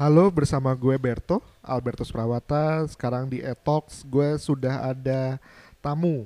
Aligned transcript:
Halo, 0.00 0.32
bersama 0.32 0.72
gue 0.72 0.96
Berto, 0.96 1.44
Albertus 1.60 2.08
Prawata. 2.08 2.88
Sekarang 2.88 3.28
di 3.28 3.44
Etox 3.44 4.00
gue 4.08 4.32
sudah 4.40 4.96
ada 4.96 5.36
tamu 5.84 6.24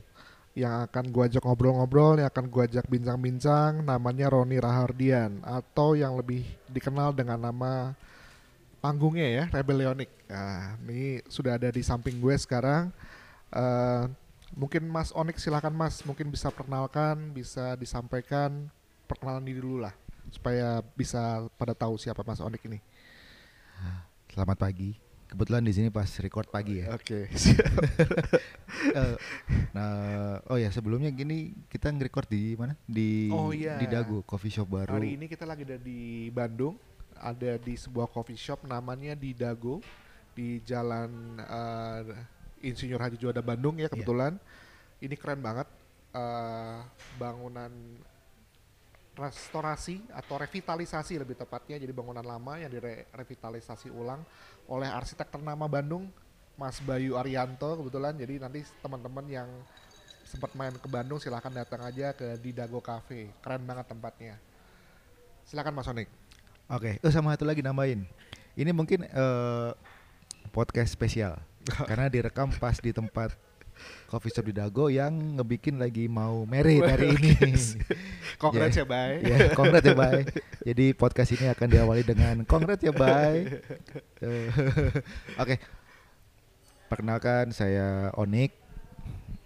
yang 0.55 0.87
akan 0.87 1.11
gue 1.11 1.23
ajak 1.27 1.43
ngobrol-ngobrol, 1.43 2.23
yang 2.23 2.31
akan 2.31 2.47
gue 2.47 2.63
ajak 2.71 2.87
bincang-bincang. 2.87 3.83
Namanya 3.83 4.31
Roni 4.31 4.63
Rahardian 4.63 5.43
atau 5.43 5.99
yang 5.99 6.15
lebih 6.15 6.47
dikenal 6.71 7.19
dengan 7.19 7.51
nama 7.51 7.99
panggungnya 8.79 9.43
ya, 9.43 9.45
Rebellionic. 9.51 10.31
Nah, 10.31 10.79
ini 10.87 11.19
sudah 11.27 11.59
ada 11.59 11.67
di 11.75 11.83
samping 11.83 12.23
gue 12.23 12.39
sekarang. 12.39 12.95
Eh, 13.51 14.07
mungkin 14.55 14.87
Mas 14.87 15.11
Onik 15.11 15.43
silakan 15.43 15.75
Mas, 15.75 15.99
mungkin 16.07 16.31
bisa 16.31 16.47
perkenalkan, 16.55 17.35
bisa 17.35 17.75
disampaikan 17.75 18.71
perkenalan 19.11 19.43
diri 19.43 19.59
dulu 19.59 19.83
lah 19.83 19.99
supaya 20.31 20.79
bisa 20.95 21.51
pada 21.59 21.75
tahu 21.75 21.99
siapa 21.99 22.23
Mas 22.23 22.39
Onik 22.39 22.63
ini. 22.71 22.79
Selamat 24.35 24.59
pagi. 24.59 24.99
Kebetulan 25.31 25.63
di 25.63 25.73
sini 25.75 25.89
pas 25.95 26.11
record 26.19 26.51
pagi 26.51 26.83
ya. 26.83 26.95
Oke. 26.95 27.27
Eh, 28.85 29.17
nah, 29.73 30.39
oh 30.53 30.61
ya 30.61 30.69
sebelumnya 30.69 31.09
gini 31.09 31.57
kita 31.73 31.89
nge-record 31.89 32.29
di 32.29 32.53
mana? 32.53 32.77
Di 32.85 33.33
Oh, 33.33 33.49
iya. 33.49 33.81
di 33.81 33.89
Dago 33.89 34.21
Coffee 34.23 34.53
Shop 34.53 34.69
baru. 34.69 34.93
Hari 34.93 35.17
ini 35.17 35.25
kita 35.25 35.49
lagi 35.49 35.65
ada 35.65 35.81
di 35.81 36.29
Bandung, 36.29 36.77
ada 37.17 37.57
di 37.57 37.75
sebuah 37.75 38.13
coffee 38.13 38.37
shop 38.37 38.69
namanya 38.69 39.17
di 39.17 39.33
Dago 39.33 39.81
di 40.37 40.61
Jalan 40.63 41.41
eh, 41.41 42.69
Insinyur 42.71 43.01
Haji 43.01 43.17
Juanda 43.17 43.41
Bandung 43.41 43.81
ya 43.81 43.89
kebetulan. 43.89 44.37
Ini 45.01 45.15
keren 45.17 45.41
banget 45.41 45.67
eh, 46.13 46.79
bangunan 47.17 47.73
restorasi 49.15 50.03
atau 50.11 50.43
revitalisasi 50.43 51.23
lebih 51.23 51.39
tepatnya 51.39 51.79
jadi 51.79 51.95
bangunan 51.95 52.27
lama 52.27 52.59
yang 52.59 52.71
direvitalisasi 52.71 53.87
ulang 53.95 54.27
oleh 54.67 54.91
arsitek 54.91 55.31
ternama 55.31 55.71
Bandung 55.71 56.11
Mas 56.55 56.79
Bayu 56.83 57.19
Arianto 57.19 57.83
kebetulan. 57.83 58.15
Jadi 58.15 58.35
nanti 58.39 58.61
teman-teman 58.79 59.27
yang 59.27 59.49
sempat 60.27 60.55
main 60.55 60.75
ke 60.75 60.89
Bandung 60.91 61.19
silahkan 61.19 61.51
datang 61.51 61.83
aja 61.83 62.15
ke 62.15 62.39
di 62.39 62.55
Dago 62.55 62.79
Cafe. 62.79 63.31
Keren 63.43 63.63
banget 63.67 63.87
tempatnya. 63.91 64.35
Silakan 65.45 65.75
Mas 65.75 65.91
Onik. 65.91 66.09
Oke, 66.71 66.97
oh 67.05 67.13
sama 67.13 67.37
satu 67.37 67.45
lagi 67.45 67.61
nambahin. 67.61 68.07
Ini 68.57 68.71
mungkin 68.71 69.05
eh, 69.05 69.71
podcast 70.55 70.95
spesial. 70.95 71.37
Karena 71.91 72.07
direkam 72.09 72.55
pas 72.55 72.79
di 72.79 72.95
tempat 72.95 73.35
coffee 74.09 74.31
shop 74.31 74.47
di 74.47 74.55
Dago 74.55 74.87
yang 74.87 75.39
ngebikin 75.39 75.77
lagi 75.77 76.07
mau 76.07 76.47
merit 76.47 76.87
hari 76.87 77.19
ini. 77.19 77.35
Congrats 78.39 78.79
ya 78.81 78.87
Bay 78.87 79.23
ya, 79.27 79.51
congrats 79.59 79.87
ya, 79.87 79.95
Bay. 79.97 80.23
Jadi 80.63 80.87
podcast 80.95 81.31
ini 81.35 81.51
akan 81.51 81.67
diawali 81.67 82.03
dengan 82.07 82.35
congrats 82.47 82.85
ya, 82.87 82.95
Bay. 82.95 83.59
Oke. 85.43 85.59
Perkenalkan 86.87 87.51
saya 87.51 88.15
Onik. 88.15 88.55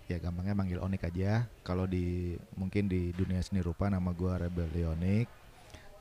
Ya 0.09 0.21
gampangnya 0.21 0.53
manggil 0.53 0.81
Onik 0.85 1.09
aja. 1.09 1.49
Kalau 1.65 1.89
di 1.89 2.37
mungkin 2.57 2.89
di 2.89 3.13
dunia 3.17 3.41
seni 3.41 3.65
rupa 3.65 3.89
nama 3.89 4.13
gua 4.13 4.37
Rebel 4.37 4.69
Leonik. 4.73 5.29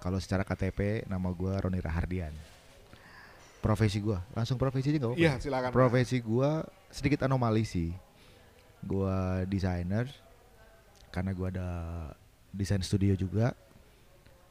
Kalau 0.04 0.20
secara 0.20 0.44
KTP 0.44 1.08
nama 1.08 1.32
gua 1.32 1.58
Roni 1.60 1.80
Rahardian. 1.80 2.32
Profesi 3.58 3.98
gua, 4.00 4.22
langsung 4.38 4.56
profesi 4.56 4.94
aja 4.94 5.02
nggak 5.02 5.12
apa-apa? 5.12 5.24
Iya 5.24 5.34
silakan 5.42 5.70
Profesi 5.74 6.18
gua 6.22 6.64
sedikit 6.94 7.26
anomali 7.26 7.66
sih. 7.66 7.92
Gua 8.86 9.42
desainer 9.46 10.06
karena 11.10 11.32
gua 11.34 11.48
ada 11.50 11.70
desain 12.52 12.82
studio 12.82 13.14
juga. 13.14 13.54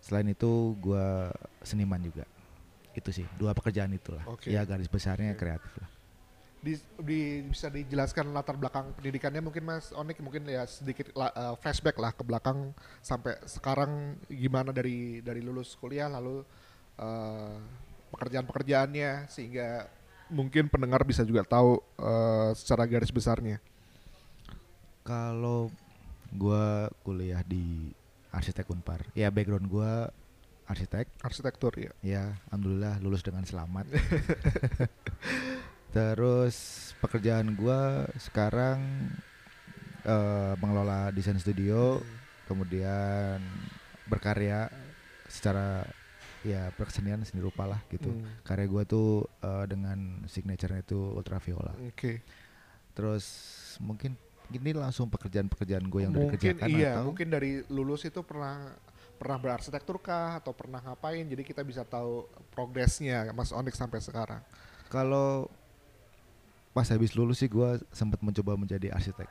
Selain 0.01 0.27
itu 0.27 0.75
gua 0.79 1.31
seniman 1.63 1.99
juga. 1.99 2.25
Itu 2.95 3.13
sih 3.13 3.27
dua 3.37 3.53
pekerjaan 3.53 3.93
itulah. 3.93 4.23
Oke. 4.27 4.49
Ya 4.51 4.65
garis 4.65 4.89
besarnya 4.89 5.35
Oke. 5.35 5.45
kreatif 5.45 5.73
lah. 5.79 5.91
di, 6.57 6.75
di- 6.99 7.47
bisa 7.47 7.71
dijelaskan 7.71 8.35
latar 8.35 8.59
belakang 8.59 8.91
pendidikannya 8.99 9.39
mungkin 9.39 9.63
Mas 9.63 9.95
Onik 9.95 10.19
mungkin 10.19 10.51
ya 10.51 10.67
sedikit 10.67 11.15
la- 11.15 11.31
eh, 11.31 11.55
flashback 11.63 11.95
lah 11.95 12.11
ke 12.11 12.27
belakang 12.27 12.75
sampai 12.99 13.39
sekarang 13.47 14.19
gimana 14.27 14.75
dari 14.75 15.23
dari 15.23 15.47
lulus 15.47 15.79
kuliah 15.79 16.11
lalu 16.11 16.43
eh, 16.99 17.55
pekerjaan-pekerjaannya 18.11 19.31
sehingga 19.31 19.87
mungkin 20.27 20.67
pendengar 20.67 21.07
bisa 21.07 21.23
juga 21.23 21.47
tahu 21.47 21.79
eh, 22.03 22.51
secara 22.59 22.83
garis 22.91 23.15
besarnya. 23.15 23.63
Kalau 25.07 25.71
gua 26.35 26.91
kuliah 27.07 27.47
di 27.47 27.95
arsitek 28.35 28.67
Unpar, 28.75 29.07
ya 29.15 29.31
background 29.31 29.71
gua 29.71 30.11
arsitek. 30.67 31.07
Arsitektur 31.23 31.71
ya. 31.79 31.93
Ya, 32.03 32.25
alhamdulillah 32.51 32.99
lulus 32.99 33.23
dengan 33.23 33.47
selamat. 33.47 33.87
Terus 35.95 36.91
pekerjaan 36.99 37.55
gua 37.55 38.11
sekarang 38.19 38.83
eh, 40.03 40.55
mengelola 40.59 41.15
desain 41.15 41.39
studio, 41.39 42.03
kemudian 42.51 43.39
berkarya 44.11 44.67
secara 45.31 45.87
ya 46.43 46.71
perkesenian 46.75 47.23
seni 47.23 47.47
rupa 47.47 47.63
lah 47.63 47.79
gitu. 47.95 48.11
Hmm, 48.11 48.43
Karya 48.43 48.67
gua 48.67 48.83
tuh 48.83 49.23
eh, 49.39 49.71
dengan 49.71 50.27
signature 50.27 50.83
itu 50.83 50.99
ultraviola. 51.15 51.79
Oke. 51.87 52.27
Terus 52.91 53.25
mungkin 53.79 54.19
ini 54.55 54.71
langsung 54.77 55.11
pekerjaan-pekerjaan 55.11 55.85
gue 55.91 56.01
yang 56.07 56.13
udah 56.15 56.23
Mungkin 56.31 56.39
dikerjakan 56.39 56.69
iya, 56.71 56.99
atau 56.99 57.11
mungkin 57.11 57.29
dari 57.33 57.67
lulus 57.67 58.07
itu 58.07 58.23
pernah 58.23 58.71
pernah 59.17 59.39
berarsitektur 59.41 59.97
kah 59.99 60.39
atau 60.39 60.53
pernah 60.53 60.79
ngapain 60.85 61.25
jadi 61.25 61.41
kita 61.41 61.65
bisa 61.65 61.83
tahu 61.89 62.29
progresnya 62.53 63.33
Mas 63.33 63.51
Onik 63.51 63.75
sampai 63.75 63.99
sekarang. 64.05 64.45
Kalau 64.93 65.51
pas 66.77 66.87
habis 66.93 67.17
lulus 67.17 67.41
sih 67.41 67.49
gue 67.49 67.81
sempat 67.91 68.21
mencoba 68.21 68.55
menjadi 68.55 68.93
arsitek. 68.93 69.29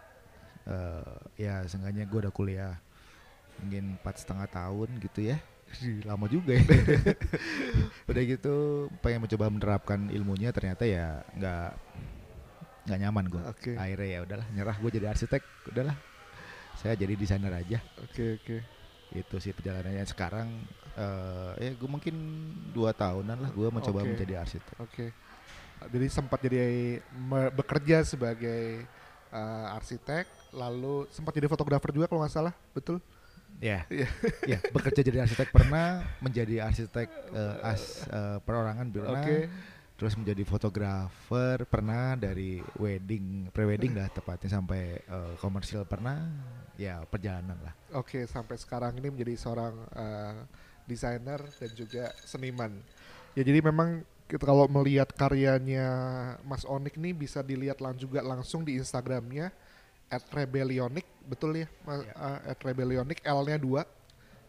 Eh, 0.65 1.45
ya 1.45 1.61
seenggaknya 1.69 2.09
gue 2.09 2.19
udah 2.25 2.33
kuliah 2.33 2.73
mungkin 3.61 3.95
empat 4.01 4.25
setengah 4.25 4.49
tahun 4.49 4.89
gitu 4.99 5.31
ya. 5.31 5.37
Lama 6.03 6.25
juga 6.25 6.57
ya. 6.57 6.65
udah 8.09 8.23
gitu 8.25 8.87
pengen 9.05 9.29
mencoba 9.29 9.53
menerapkan 9.53 10.09
ilmunya 10.09 10.49
ternyata 10.49 10.89
ya 10.89 11.21
nggak 11.37 11.69
nggak 12.85 12.99
nyaman 13.01 13.25
gue. 13.29 13.41
Oke. 13.49 13.71
Akhirnya 13.75 14.07
ya 14.07 14.19
udahlah 14.23 14.47
nyerah 14.53 14.75
gue 14.77 14.91
jadi 14.93 15.07
arsitek. 15.11 15.41
Udahlah 15.73 15.95
saya 16.79 16.93
jadi 16.93 17.13
desainer 17.17 17.53
aja. 17.53 17.79
Oke, 18.05 18.39
oke. 18.41 18.57
itu 19.15 19.37
sih 19.39 19.53
perjalanannya 19.55 20.03
sekarang 20.11 20.49
eh 20.97 21.51
ya 21.61 21.71
gue 21.77 21.87
mungkin 21.87 22.15
dua 22.73 22.91
tahunan 22.91 23.37
lah 23.37 23.51
gue 23.53 23.67
mencoba 23.69 24.03
Oke. 24.03 24.11
menjadi 24.11 24.43
arsitek 24.43 24.75
Oke. 24.81 25.07
Jadi 25.87 26.07
sempat 26.09 26.39
jadi 26.41 26.99
bekerja 27.53 28.01
sebagai 28.07 28.83
uh, 29.29 29.75
arsitek, 29.77 30.25
lalu 30.55 31.05
sempat 31.11 31.35
jadi 31.35 31.51
fotografer 31.51 31.91
juga 31.91 32.07
kalau 32.09 32.23
nggak 32.23 32.33
salah, 32.33 32.55
betul? 32.71 33.03
ya 33.63 33.87
Iya. 33.87 34.07
ya 34.51 34.59
bekerja 34.71 34.99
jadi 34.99 35.23
arsitek 35.23 35.47
pernah 35.51 36.03
menjadi 36.19 36.67
arsitek 36.67 37.07
eh, 37.31 37.55
as 37.63 38.03
eh, 38.11 38.37
perorangan 38.43 38.87
pernah 38.91 39.23
Oke. 39.23 39.47
Terus 39.95 40.13
menjadi 40.19 40.43
fotografer 40.43 41.63
pernah 41.63 42.19
dari 42.19 42.59
wedding 42.75 43.47
prewedding 43.49 43.95
lah 43.95 44.11
tepatnya 44.11 44.59
sampai 44.59 44.99
eh, 44.99 45.33
komersial 45.39 45.87
pernah 45.87 46.19
ya 46.75 46.99
perjalanan 47.07 47.55
lah 47.63 47.73
Oke, 47.95 48.27
sampai 48.27 48.59
sekarang 48.59 48.99
ini 48.99 49.07
menjadi 49.07 49.39
seorang 49.39 49.71
uh, 49.95 50.43
desainer 50.83 51.39
dan 51.39 51.71
juga 51.71 52.11
seniman. 52.27 52.75
Ya 53.31 53.47
jadi 53.47 53.63
memang 53.63 54.03
kita 54.27 54.43
kalau 54.43 54.67
melihat 54.67 55.07
karyanya 55.15 55.87
Mas 56.43 56.67
Onik 56.67 56.99
nih 56.99 57.15
bisa 57.15 57.39
dilihat 57.39 57.79
lang 57.79 57.95
juga 57.95 58.19
langsung 58.19 58.67
di 58.67 58.75
Instagramnya 58.75 59.47
@rebellionic, 60.11 61.07
betul 61.23 61.63
ya? 61.63 61.67
Mas, 61.87 62.03
Ya. 62.03 62.11
uh, 62.19 62.39
@rebellionic 62.59 63.23
L-nya 63.23 63.55
dua. 63.55 63.87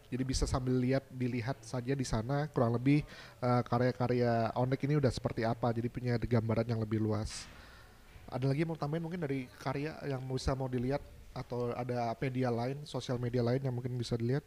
Jadi 0.07 0.23
bisa 0.23 0.47
sambil 0.47 0.79
lihat 0.79 1.03
dilihat 1.11 1.59
saja 1.63 1.91
di 1.91 2.05
sana 2.07 2.47
kurang 2.51 2.75
lebih 2.79 3.03
uh, 3.43 3.61
karya-karya 3.63 4.55
Onik 4.55 4.87
ini 4.87 4.95
udah 4.99 5.11
seperti 5.11 5.43
apa. 5.43 5.71
Jadi 5.75 5.87
punya 5.91 6.15
gambaran 6.15 6.67
yang 6.67 6.79
lebih 6.79 7.03
luas. 7.03 7.45
Ada 8.27 8.47
lagi 8.51 8.63
yang 8.63 8.71
mau 8.75 8.79
tambahin 8.79 9.03
mungkin 9.03 9.23
dari 9.23 9.47
karya 9.59 9.95
yang 10.03 10.19
bisa 10.27 10.51
mau 10.55 10.67
dilihat 10.67 10.99
atau 11.31 11.71
ada 11.75 12.11
media 12.19 12.49
lain, 12.49 12.81
sosial 12.83 13.15
media 13.21 13.45
lain 13.45 13.61
yang 13.61 13.75
mungkin 13.75 13.93
bisa 13.95 14.17
dilihat 14.17 14.43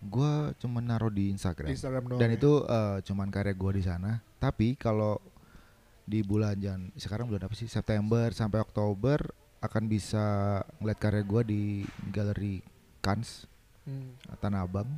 gue 0.00 0.32
cuma 0.56 0.80
naruh 0.80 1.12
di 1.12 1.28
Instagram 1.28 1.68
Instagram 1.68 2.02
doang. 2.08 2.20
dan 2.24 2.32
ya? 2.32 2.36
itu 2.40 2.52
eh, 2.64 2.96
cuman 3.04 3.28
karya 3.28 3.52
gue 3.52 3.72
di 3.76 3.84
sana 3.84 4.16
tapi 4.40 4.72
kalau 4.80 5.20
di 6.08 6.24
bulan 6.24 6.56
jan 6.56 6.88
sekarang 6.96 7.28
bulan 7.28 7.44
apa 7.44 7.54
sih 7.54 7.68
September 7.68 8.32
sampai 8.32 8.64
Oktober 8.64 9.20
akan 9.60 9.84
bisa 9.86 10.58
ngeliat 10.80 10.98
karya 10.98 11.22
gue 11.22 11.42
di 11.44 11.62
galeri 12.08 12.64
Kans 13.04 13.44
Hmm, 13.88 14.12
Tanah 14.38 14.64
Abang 14.68 14.88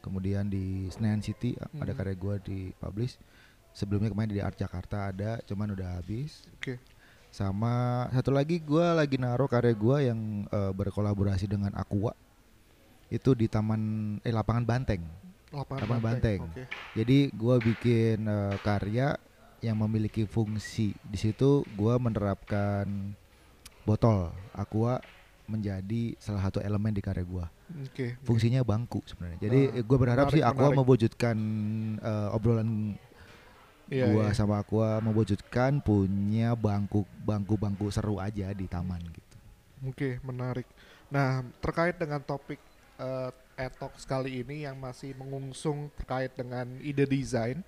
kemudian 0.00 0.48
di 0.48 0.88
Senayan 0.88 1.20
City 1.20 1.52
a- 1.60 1.68
ada 1.84 1.92
karya 1.92 2.16
gue 2.16 2.34
di 2.40 2.58
publish 2.80 3.20
sebelumnya 3.76 4.08
kemarin 4.08 4.32
di 4.32 4.40
Art 4.40 4.56
Jakarta 4.56 5.12
ada 5.12 5.38
cuman 5.44 5.76
udah 5.76 6.00
habis 6.00 6.48
Oke. 6.56 6.80
sama 7.28 8.08
satu 8.10 8.32
lagi 8.32 8.58
gue 8.58 8.86
lagi 8.96 9.20
naruh 9.20 9.44
karya 9.46 9.76
gue 9.76 9.96
yang 10.08 10.48
eh, 10.48 10.72
berkolaborasi 10.72 11.46
dengan 11.46 11.76
Aqua 11.76 12.16
itu 13.12 13.36
di 13.36 13.44
taman 13.50 14.16
eh 14.24 14.32
lapangan 14.32 14.64
Banteng 14.64 15.04
Lapangan, 15.50 15.82
Lapangan 15.82 16.02
Banteng. 16.02 16.40
Oke. 16.46 16.64
Jadi 16.94 17.18
gua 17.34 17.58
bikin 17.58 18.22
eh, 18.22 18.56
karya 18.62 19.18
yang 19.58 19.76
memiliki 19.82 20.22
fungsi. 20.22 20.94
Di 21.02 21.18
situ 21.18 21.66
gua 21.74 21.98
menerapkan 21.98 22.86
botol 23.82 24.30
aqua 24.54 25.02
menjadi 25.50 26.14
salah 26.22 26.46
satu 26.46 26.62
elemen 26.62 26.94
di 26.94 27.02
karya 27.02 27.26
gua. 27.26 27.46
Oke. 27.70 28.18
Fungsinya 28.26 28.60
bangku 28.66 29.00
sebenarnya. 29.06 29.38
Jadi 29.40 29.60
Ah, 29.70 29.82
gue 29.86 29.98
berharap 29.98 30.26
sih 30.30 30.42
menarik, 30.42 30.50
aqua 30.58 30.66
menarik. 30.70 30.78
mewujudkan 30.82 31.36
eh, 32.02 32.28
obrolan 32.36 32.70
Iya, 33.90 34.06
gua 34.14 34.30
iya. 34.30 34.38
sama 34.38 34.62
aqua 34.62 35.02
mewujudkan 35.02 35.82
punya 35.82 36.54
bangku 36.54 37.02
bangku 37.26 37.58
bangku 37.58 37.90
seru 37.90 38.22
aja 38.22 38.54
di 38.54 38.70
taman 38.70 39.02
gitu. 39.02 39.36
Oke, 39.90 40.22
menarik. 40.22 40.66
Nah, 41.10 41.42
terkait 41.58 41.98
dengan 41.98 42.22
topik 42.22 42.62
eh, 43.02 43.30
etok 43.58 43.98
sekali 43.98 44.46
ini 44.46 44.62
yang 44.62 44.78
masih 44.78 45.10
mengungsung 45.18 45.90
terkait 45.98 46.30
dengan 46.38 46.70
ide 46.80 47.02
desain, 47.02 47.58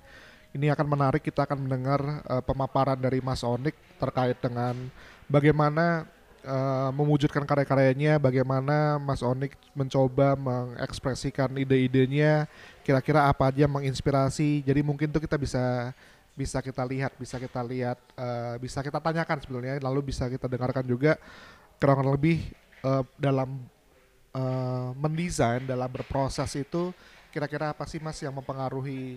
ini 0.54 0.70
akan 0.70 0.86
menarik. 0.86 1.26
Kita 1.26 1.42
akan 1.42 1.66
mendengar 1.66 2.00
eh, 2.22 2.42
pemaparan 2.46 3.02
dari 3.02 3.18
Mas 3.18 3.42
Onik 3.42 3.74
terkait 3.98 4.38
dengan 4.38 4.78
bagaimana 5.26 6.06
eh, 6.42 6.90
mewujudkan 6.94 7.46
karya-karyanya, 7.46 8.18
bagaimana 8.18 8.98
Mas 8.98 9.22
Onik 9.22 9.54
mencoba 9.72 10.34
mengekspresikan 10.36 11.54
ide-idenya, 11.56 12.50
kira-kira 12.82 13.30
apa 13.30 13.48
aja 13.48 13.70
menginspirasi. 13.70 14.66
Jadi 14.66 14.80
mungkin 14.82 15.08
tuh 15.08 15.22
kita 15.22 15.38
bisa 15.38 15.94
bisa 16.32 16.58
kita 16.64 16.82
lihat, 16.88 17.12
bisa 17.20 17.36
kita 17.36 17.60
lihat, 17.62 17.98
eh, 18.16 18.54
bisa 18.60 18.80
kita 18.80 18.98
tanyakan 18.98 19.38
sebetulnya, 19.40 19.78
lalu 19.80 20.12
bisa 20.12 20.26
kita 20.28 20.48
dengarkan 20.48 20.84
juga 20.84 21.20
kurang 21.76 22.08
lebih 22.08 22.42
eh, 22.82 23.04
dalam 23.16 23.62
eh, 24.34 24.90
mendesain, 24.98 25.62
dalam 25.64 25.88
berproses 25.88 26.50
itu 26.58 26.90
kira-kira 27.32 27.72
apa 27.72 27.88
sih 27.88 27.96
Mas 27.96 28.20
yang 28.20 28.36
mempengaruhi 28.36 29.16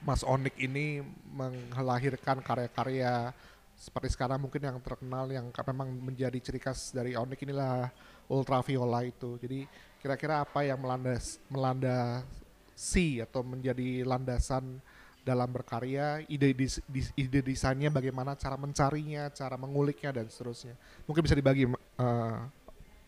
Mas 0.00 0.24
Onik 0.24 0.56
ini 0.56 1.04
melahirkan 1.36 2.40
karya-karya 2.40 3.36
seperti 3.80 4.12
sekarang 4.12 4.44
mungkin 4.44 4.60
yang 4.60 4.76
terkenal 4.84 5.24
yang 5.32 5.48
memang 5.48 5.88
menjadi 5.88 6.36
ciri 6.36 6.60
khas 6.60 6.92
dari 6.92 7.16
Onik 7.16 7.48
inilah 7.48 7.88
ultraviola 8.28 9.00
itu. 9.08 9.40
Jadi 9.40 9.64
kira-kira 10.04 10.44
apa 10.44 10.60
yang 10.68 10.84
melandas 10.84 11.40
melandasi 11.48 13.24
atau 13.24 13.40
menjadi 13.40 14.04
landasan 14.04 14.84
dalam 15.24 15.48
berkarya, 15.48 16.20
ide 16.28 16.52
dis- 16.52 16.84
ide 17.16 17.40
desainnya 17.40 17.88
bagaimana 17.88 18.36
cara 18.36 18.60
mencarinya, 18.60 19.32
cara 19.32 19.56
menguliknya 19.56 20.12
dan 20.12 20.28
seterusnya. 20.28 20.76
Mungkin 21.08 21.24
bisa 21.24 21.32
dibagi 21.32 21.64
eh, 21.64 22.38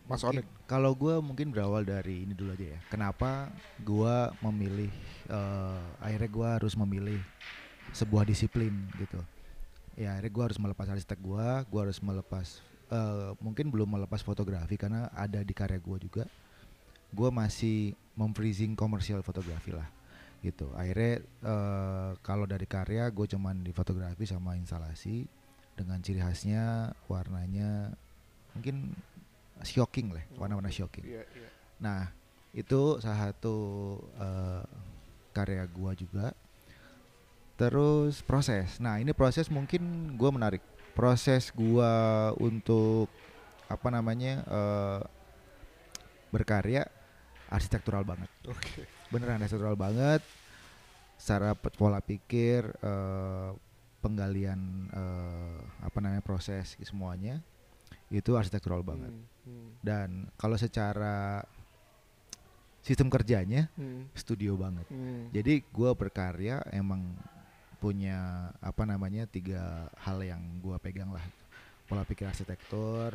Mas 0.09 0.25
Onik. 0.25 0.45
Kalau 0.65 0.97
gua 0.97 1.21
mungkin 1.21 1.53
berawal 1.53 1.85
dari 1.85 2.25
ini 2.25 2.33
dulu 2.33 2.49
aja 2.57 2.73
ya. 2.73 2.79
Kenapa 2.89 3.53
gua 3.85 4.33
memilih 4.41 4.89
eh, 5.29 5.85
akhirnya 6.01 6.29
gua 6.33 6.47
harus 6.57 6.73
memilih 6.73 7.21
sebuah 7.93 8.25
disiplin 8.25 8.73
gitu. 8.97 9.21
Ya 9.93 10.17
akhirnya 10.17 10.31
gua 10.33 10.43
harus 10.49 10.59
melepas 10.59 10.87
arsitek 10.89 11.19
gua, 11.21 11.61
gua 11.69 11.81
harus 11.85 12.01
melepas 12.01 12.47
eh, 12.89 13.31
mungkin 13.37 13.69
belum 13.69 13.99
melepas 13.99 14.25
fotografi 14.25 14.77
karena 14.77 15.09
ada 15.13 15.41
di 15.45 15.53
karya 15.53 15.77
gua 15.77 15.97
juga. 16.01 16.25
Gua 17.13 17.29
masih 17.29 17.93
memfreezing 18.17 18.73
komersial 18.73 19.21
fotografi 19.21 19.73
lah 19.73 19.85
gitu. 20.43 20.67
Akhirnya 20.75 21.23
eh, 21.23 22.11
kalau 22.19 22.43
dari 22.43 22.67
karya 22.67 23.07
gue 23.07 23.25
cuman 23.31 23.63
di 23.63 23.71
fotografi 23.71 24.27
sama 24.27 24.59
instalasi 24.59 25.23
dengan 25.73 26.03
ciri 26.03 26.19
khasnya 26.21 26.93
warnanya 27.07 27.95
mungkin 28.53 28.93
shocking 29.63 30.13
lah, 30.13 30.21
warna-warna 30.37 30.69
shocking. 30.69 31.07
Iya, 31.07 31.23
iya. 31.33 31.49
Nah, 31.81 32.11
itu 32.53 32.99
salah 32.99 33.31
satu 33.31 33.55
eh, 34.19 34.63
karya 35.33 35.63
gua 35.71 35.95
juga. 35.95 36.35
Terus 37.55 38.25
proses. 38.25 38.81
Nah, 38.81 38.97
ini 38.97 39.13
proses 39.13 39.47
mungkin 39.49 40.13
gua 40.17 40.33
menarik. 40.33 40.61
Proses 40.93 41.49
gua 41.53 42.31
untuk 42.37 43.09
apa 43.69 43.87
namanya? 43.89 44.43
eh, 44.45 45.01
berkarya 46.33 46.89
arsitektural 47.49 48.01
banget. 48.01 48.29
Oke. 48.49 48.89
Beneran 49.13 49.41
arsitektural 49.41 49.77
banget. 49.77 50.21
Secara 51.17 51.53
pola 51.53 52.01
pikir 52.01 52.67
eh, 52.81 53.51
penggalian 54.03 54.91
eh, 54.91 55.59
apa 55.79 55.97
namanya? 56.03 56.19
proses 56.19 56.75
semuanya 56.83 57.39
itu 58.11 58.35
arsitektural 58.35 58.83
banget 58.83 59.09
Hmm, 59.09 59.49
hmm, 59.49 59.69
dan 59.81 60.09
kalau 60.37 60.59
secara 60.59 61.41
sistem 62.83 63.07
kerjanya 63.07 63.71
hmm, 63.79 64.11
studio 64.13 64.59
banget 64.59 64.85
hmm. 64.91 65.31
jadi 65.31 65.63
gua 65.71 65.95
berkarya 65.95 66.61
emang 66.69 67.15
punya 67.83 68.17
apa 68.63 68.87
namanya 68.87 69.27
tiga 69.27 69.91
hal 69.99 70.23
yang 70.23 70.39
gua 70.63 70.79
pegang 70.79 71.11
lah 71.11 71.23
pola 71.83 72.07
pikir 72.07 72.23
arsitektur 72.23 73.11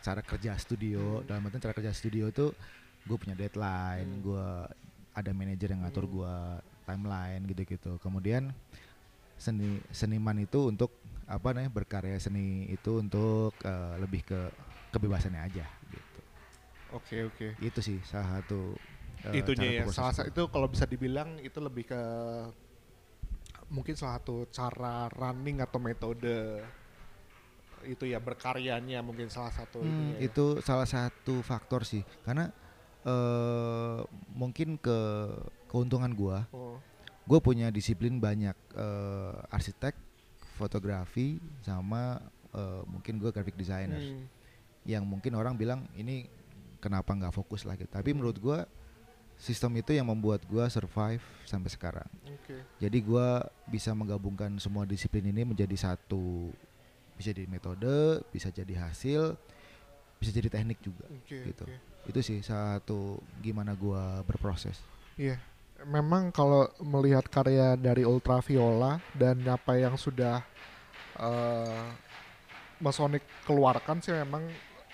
cara 0.00 0.24
kerja 0.24 0.56
studio 0.56 1.20
Hmm. 1.20 1.26
dalam 1.28 1.44
artian 1.44 1.60
cara 1.60 1.76
kerja 1.76 1.92
studio 1.92 2.32
tuh 2.32 2.56
gue 3.04 3.16
punya 3.20 3.36
deadline 3.36 4.08
Hmm. 4.08 4.22
gua 4.24 4.46
ada 5.12 5.30
manajer 5.36 5.76
yang 5.76 5.84
ngatur 5.84 6.08
Hmm. 6.08 6.14
gua 6.16 6.34
timeline 6.88 7.44
gitu-gitu 7.44 8.00
kemudian 8.00 8.48
seni 9.36 9.76
seniman 9.92 10.40
itu 10.40 10.66
untuk 10.66 10.88
apa 11.28 11.52
namanya 11.52 11.68
berkarya 11.68 12.16
seni 12.16 12.64
itu 12.66 13.04
untuk 13.04 13.52
eh, 13.60 13.94
lebih 14.00 14.24
ke 14.24 14.40
kebebasannya 14.88 15.44
aja 15.44 15.68
gitu 15.92 16.20
Oke, 16.96 17.28
oke. 17.28 17.46
itu 17.60 17.80
sih 17.84 18.00
salah 18.08 18.40
satu 18.40 18.72
eh, 19.28 19.44
Itunya 19.44 19.68
ya. 19.78 19.84
Salah 19.92 20.16
satu 20.16 20.32
itu 20.32 20.42
kalau 20.48 20.72
bisa 20.72 20.88
dibilang 20.88 21.36
itu 21.38 21.60
lebih 21.60 21.84
ke 21.92 22.00
mungkin 23.68 23.94
salah 23.94 24.16
satu 24.16 24.48
cara 24.48 25.08
running 25.12 25.60
atau 25.60 25.78
metode 25.78 26.64
itu 27.86 28.04
ya 28.10 28.18
berkaryanya 28.18 28.98
mungkin 29.00 29.30
salah 29.30 29.54
satu 29.54 29.78
Hmm, 29.78 30.18
ya. 30.18 30.26
itu 30.26 30.58
salah 30.60 30.88
satu 30.88 31.40
faktor 31.40 31.86
sih 31.86 32.02
karena 32.26 32.50
eh 33.06 33.98
mungkin 34.34 34.74
ke 34.76 34.98
keuntungan 35.70 36.10
gua 36.12 36.48
Oh, 36.50 36.80
gue 37.28 37.38
punya 37.38 37.70
disiplin 37.70 38.18
banyak 38.18 38.56
eh, 38.74 39.54
arsitek 39.54 39.94
fotografi 40.58 41.38
sama 41.62 42.18
eh, 42.50 42.82
mungkin 42.88 43.22
gue 43.22 43.30
graphic 43.30 43.54
designer 43.54 44.02
hmm, 44.02 44.26
yang 44.82 45.06
mungkin 45.06 45.38
orang 45.38 45.54
bilang 45.54 45.86
ini 45.94 46.26
kenapa 46.82 47.14
nggak 47.14 47.30
fokus 47.30 47.62
lah 47.62 47.78
gitu 47.78 47.86
tapi 47.86 48.10
Hmm. 48.10 48.18
menurut 48.18 48.38
gua 48.42 48.66
sistem 49.38 49.78
itu 49.78 49.94
yang 49.94 50.06
membuat 50.10 50.42
gua 50.50 50.66
survive 50.66 51.22
sampai 51.46 51.70
sekarang 51.70 52.10
Oke. 52.26 52.58
jadi 52.82 52.98
gua 53.00 53.46
bisa 53.70 53.94
menggabungkan 53.94 54.50
semua 54.58 54.84
disiplin 54.84 55.24
ini 55.30 55.46
menjadi 55.46 55.74
satu 55.78 56.50
bisa 57.14 57.30
jadi 57.30 57.46
metode 57.46 58.22
bisa 58.34 58.50
jadi 58.50 58.90
hasil 58.90 59.38
bisa 60.18 60.30
jadi 60.34 60.50
teknik 60.50 60.82
juga 60.82 61.06
Oke. 61.06 61.54
Gitu. 61.54 61.64
oke. 61.64 62.10
itu 62.10 62.20
sih 62.20 62.38
satu 62.42 63.22
gimana 63.38 63.72
gua 63.78 64.20
berproses 64.26 64.82
Iya. 65.18 65.36
Memang 65.82 66.30
kalau 66.30 66.70
melihat 66.78 67.26
karya 67.26 67.74
dari 67.74 68.06
Ultraviola 68.06 69.02
dan 69.18 69.42
apa 69.46 69.74
yang 69.74 69.98
sudah 69.98 70.42
eh 71.18 71.86
Mas 72.78 72.94
Sonic 72.94 73.26
keluarkan 73.42 73.98
sih 73.98 74.14
memang 74.14 74.46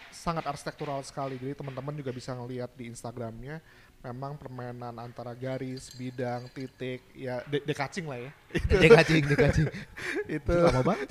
sangat 0.09 0.49
arsitektural 0.49 1.05
sekali. 1.05 1.37
Jadi 1.37 1.53
teman-teman 1.53 1.93
juga 1.93 2.09
bisa 2.17 2.33
ngelihat 2.33 2.73
di 2.73 2.89
Instagramnya 2.89 3.61
memang 4.05 4.37
permainan 4.37 4.93
antara 5.01 5.33
garis, 5.33 5.89
bidang, 5.97 6.45
titik, 6.53 7.01
ya 7.17 7.41
de 7.49 7.65
dekacing 7.65 8.05
lah 8.05 8.21
ya. 8.21 8.31
dekacing 8.85 9.25
dekacing 9.25 9.69
itu 10.29 10.53
lama 10.53 10.85
banget. 10.85 11.09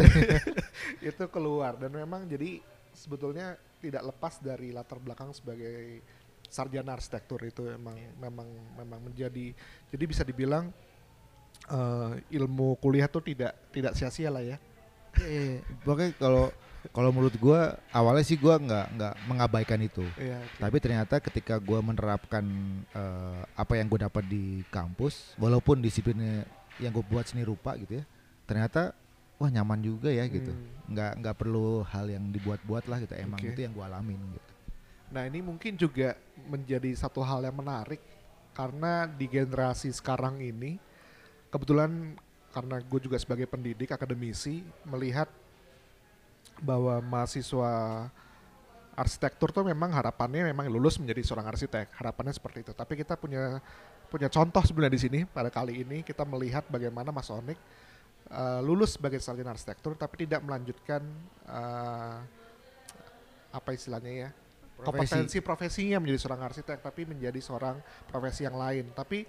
Itu 1.10 1.26
keluar. 1.34 1.74
Dan 1.82 1.98
memang 1.98 2.30
jadi 2.30 2.62
sebetulnya 2.94 3.58
tidak 3.82 4.06
lepas 4.14 4.38
dari 4.38 4.70
latar 4.70 5.02
belakang 5.02 5.34
sebagai 5.34 6.06
sarjana 6.54 6.94
arsitektur 6.94 7.42
itu 7.42 7.66
memang 7.66 7.98
memang 8.22 8.48
memang 8.78 9.00
menjadi 9.10 9.58
jadi 9.90 10.04
bisa 10.06 10.22
dibilang 10.22 10.70
eh, 11.66 12.12
ilmu 12.38 12.78
kuliah 12.78 13.10
tuh 13.10 13.26
tidak 13.26 13.58
tidak 13.74 13.98
sia-sia 13.98 14.30
lah 14.30 14.46
ya. 14.46 14.62
Iya, 15.18 15.66
pokoknya 15.82 16.14
kalau 16.18 16.54
kalau 16.92 17.10
menurut 17.10 17.32
gua 17.38 17.80
awalnya 17.90 18.22
sih 18.22 18.36
gua 18.36 18.58
nggak 18.58 18.86
nggak 18.92 19.14
mengabaikan 19.24 19.80
itu 19.80 20.04
Iya. 20.16 20.36
oke. 20.38 20.60
tapi 20.60 20.78
ternyata 20.78 21.16
ketika 21.18 21.56
gua 21.56 21.80
menerapkan 21.80 22.44
eh, 22.90 23.42
apa 23.54 23.74
yang 23.76 23.88
gue 23.88 24.04
dapat 24.04 24.24
di 24.26 24.46
kampus 24.68 25.38
walaupun 25.38 25.80
disiplinnya 25.80 26.44
yang 26.76 26.90
gue 26.90 27.06
buat 27.06 27.24
seni 27.24 27.42
rupa 27.42 27.78
gitu 27.78 28.02
ya 28.02 28.06
ternyata 28.44 28.92
wah 29.38 29.48
nyaman 29.48 29.80
juga 29.80 30.10
ya 30.10 30.26
gitu 30.26 30.50
Hmm. 30.50 30.92
nggak 30.92 31.12
nggak 31.22 31.36
perlu 31.38 31.86
hal 31.86 32.10
yang 32.10 32.28
dibuat-buat 32.28 32.84
lah 32.86 32.98
gitu 33.00 33.14
emang 33.16 33.40
Oke. 33.40 33.50
itu 33.50 33.60
yang 33.62 33.72
gue 33.72 33.86
alamin 33.86 34.20
gitu 34.34 34.52
Nah 35.14 35.30
ini 35.30 35.40
mungkin 35.40 35.78
juga 35.78 36.18
menjadi 36.44 36.90
satu 36.98 37.22
hal 37.22 37.46
yang 37.46 37.54
menarik 37.54 38.02
karena 38.52 39.06
di 39.06 39.30
generasi 39.30 39.94
sekarang 39.94 40.42
ini 40.42 40.82
kebetulan 41.48 42.18
karena 42.50 42.82
gue 42.82 43.00
juga 43.00 43.18
sebagai 43.18 43.46
pendidik 43.46 43.90
akademisi 43.90 44.66
melihat 44.84 45.30
bahwa 46.62 47.02
mahasiswa 47.02 47.72
arsitektur 48.94 49.50
tuh 49.50 49.66
memang 49.66 49.90
harapannya 49.90 50.54
memang 50.54 50.70
lulus 50.70 51.02
menjadi 51.02 51.26
seorang 51.26 51.50
arsitek. 51.50 51.90
Harapannya 51.98 52.34
seperti 52.34 52.66
itu. 52.66 52.72
Tapi 52.78 52.94
kita 53.00 53.18
punya 53.18 53.58
punya 54.10 54.30
contoh 54.30 54.62
sebenarnya 54.62 54.94
di 54.94 55.02
sini 55.02 55.20
pada 55.26 55.50
kali 55.50 55.82
ini 55.82 56.06
kita 56.06 56.22
melihat 56.22 56.62
bagaimana 56.70 57.10
Mas 57.10 57.34
Onik 57.34 57.58
uh, 58.30 58.62
lulus 58.62 59.02
sebagai 59.02 59.18
sarjana 59.18 59.58
arsitektur 59.58 59.98
tapi 59.98 60.30
tidak 60.30 60.46
melanjutkan 60.46 61.02
uh, 61.50 62.22
apa 63.50 63.70
istilahnya 63.74 64.14
ya 64.14 64.30
Profesi. 64.74 64.86
kompetensi 64.86 65.38
profesinya 65.42 65.98
menjadi 66.02 66.20
seorang 66.22 66.42
arsitek 66.50 66.78
tapi 66.82 67.02
menjadi 67.06 67.40
seorang 67.40 67.78
profesi 68.10 68.42
yang 68.46 68.58
lain. 68.58 68.90
Tapi 68.94 69.26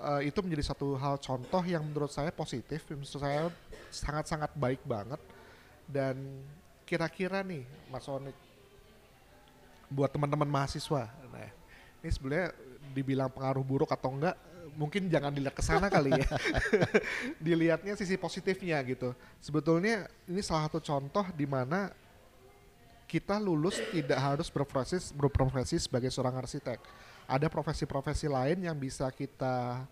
uh, 0.00 0.20
itu 0.24 0.40
menjadi 0.40 0.64
satu 0.72 0.96
hal 0.96 1.20
contoh 1.20 1.62
yang 1.64 1.84
menurut 1.84 2.08
saya 2.08 2.32
positif 2.32 2.88
menurut 2.88 3.08
saya 3.08 3.52
sangat-sangat 3.92 4.52
baik 4.56 4.80
banget 4.84 5.20
dan 5.88 6.44
kira-kira 6.84 7.40
nih 7.40 7.64
Mas 7.88 8.04
Onik 8.06 8.36
buat 9.88 10.12
teman-teman 10.12 10.48
mahasiswa. 10.48 11.08
Nah, 11.32 11.48
ini 12.04 12.10
sebenarnya 12.12 12.52
dibilang 12.92 13.32
pengaruh 13.32 13.64
buruk 13.64 13.88
atau 13.88 14.12
enggak, 14.12 14.36
mungkin 14.76 15.08
jangan 15.08 15.32
dilihat 15.32 15.56
ke 15.56 15.64
sana 15.64 15.88
kali 15.88 16.12
ya. 16.12 16.28
Dilihatnya 17.44 17.96
sisi 17.96 18.20
positifnya 18.20 18.78
gitu. 18.84 19.16
Sebetulnya 19.40 20.06
ini 20.28 20.44
salah 20.44 20.68
satu 20.68 20.78
contoh 20.84 21.24
di 21.32 21.48
mana 21.48 21.90
kita 23.08 23.40
lulus 23.40 23.80
tidak 23.88 24.20
harus 24.20 24.52
berprofesi 24.52 25.16
berprofesi 25.16 25.80
sebagai 25.80 26.12
seorang 26.12 26.36
arsitek. 26.44 26.78
Ada 27.28 27.48
profesi-profesi 27.48 28.28
lain 28.28 28.64
yang 28.64 28.76
bisa 28.76 29.08
kita 29.12 29.84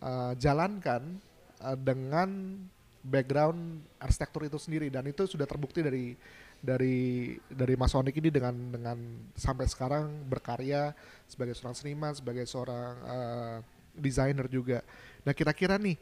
uh, 0.00 0.32
jalankan 0.36 1.20
uh, 1.60 1.76
dengan 1.76 2.56
background 3.02 3.82
arsitektur 3.98 4.46
itu 4.46 4.58
sendiri 4.62 4.86
dan 4.86 5.02
itu 5.10 5.26
sudah 5.26 5.44
terbukti 5.44 5.82
dari 5.82 6.14
dari 6.62 7.34
dari 7.50 7.74
Mas 7.74 7.90
Onik 7.92 8.22
ini 8.22 8.30
dengan 8.30 8.54
dengan 8.70 8.98
sampai 9.34 9.66
sekarang 9.66 10.30
berkarya 10.30 10.94
sebagai 11.26 11.58
seorang 11.58 11.74
seniman, 11.74 12.12
sebagai 12.14 12.46
seorang 12.46 12.94
uh, 13.02 13.58
desainer 13.98 14.46
juga. 14.46 14.86
Nah 15.26 15.34
kira-kira 15.34 15.74
nih 15.76 15.98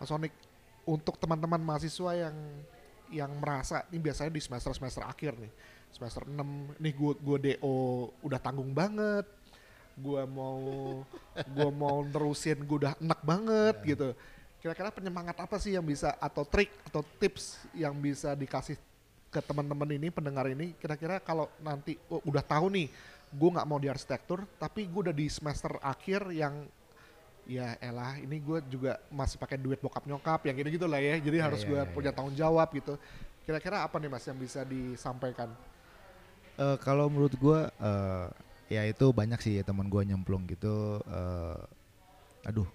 Mas 0.00 0.08
Onik 0.08 0.32
untuk 0.88 1.20
teman-teman 1.20 1.60
mahasiswa 1.60 2.16
yang 2.16 2.36
yang 3.10 3.30
merasa 3.36 3.84
ini 3.92 4.00
biasanya 4.00 4.32
di 4.32 4.40
semester 4.40 4.72
semester 4.72 5.04
akhir 5.04 5.36
nih 5.36 5.52
semester 5.90 6.22
6 6.22 6.78
nih 6.78 6.92
gue 6.94 7.12
gue 7.18 7.38
DO 7.50 8.08
udah 8.22 8.38
tanggung 8.38 8.70
banget 8.70 9.26
gue 9.98 10.22
mau 10.30 10.62
gue 11.34 11.70
mau 11.74 12.06
nerusin 12.06 12.62
gue 12.62 12.76
udah 12.86 12.94
enak 13.02 13.20
banget 13.26 13.76
yeah. 13.82 13.88
gitu 13.92 14.08
kira-kira 14.60 14.92
penyemangat 14.92 15.40
apa 15.40 15.56
sih 15.56 15.72
yang 15.72 15.84
bisa 15.84 16.14
atau 16.20 16.44
trik 16.44 16.68
atau 16.84 17.00
tips 17.16 17.64
yang 17.72 17.96
bisa 17.96 18.36
dikasih 18.36 18.76
ke 19.32 19.40
teman-teman 19.40 19.88
ini 19.96 20.12
pendengar 20.12 20.44
ini? 20.52 20.76
Kira-kira 20.76 21.16
kalau 21.18 21.48
nanti 21.64 21.96
oh, 22.12 22.20
udah 22.28 22.44
tahu 22.44 22.68
nih 22.68 22.92
gue 23.30 23.50
nggak 23.56 23.68
mau 23.68 23.80
di 23.80 23.88
arsitektur 23.88 24.44
tapi 24.60 24.84
gue 24.90 25.10
udah 25.10 25.16
di 25.16 25.26
semester 25.30 25.78
akhir 25.80 26.34
yang 26.34 26.66
ya 27.48 27.78
elah 27.80 28.20
ini 28.20 28.36
gue 28.42 28.58
juga 28.68 29.00
masih 29.08 29.40
pakai 29.40 29.56
duit 29.56 29.80
bokap 29.80 30.04
nyokap 30.04 30.44
yang 30.44 30.54
gini 30.60 30.76
gitu 30.76 30.84
lah 30.84 31.00
ya. 31.00 31.16
Jadi 31.16 31.36
ya, 31.40 31.44
harus 31.48 31.64
ya, 31.64 31.68
gue 31.72 31.80
ya, 31.80 31.84
punya 31.88 32.10
ya. 32.12 32.14
tanggung 32.14 32.36
jawab 32.36 32.68
gitu. 32.76 33.00
Kira-kira 33.48 33.80
apa 33.80 33.96
nih 33.96 34.12
mas 34.12 34.28
yang 34.28 34.36
bisa 34.36 34.60
disampaikan? 34.68 35.48
Uh, 36.60 36.76
kalau 36.84 37.08
menurut 37.08 37.32
gue 37.32 37.60
uh, 37.80 38.28
ya 38.68 38.84
itu 38.84 39.08
banyak 39.08 39.40
sih 39.40 39.56
ya 39.56 39.64
teman 39.64 39.88
gue 39.88 40.04
nyemplung 40.04 40.44
gitu. 40.44 41.00
Uh, 41.08 41.56
aduh 42.44 42.68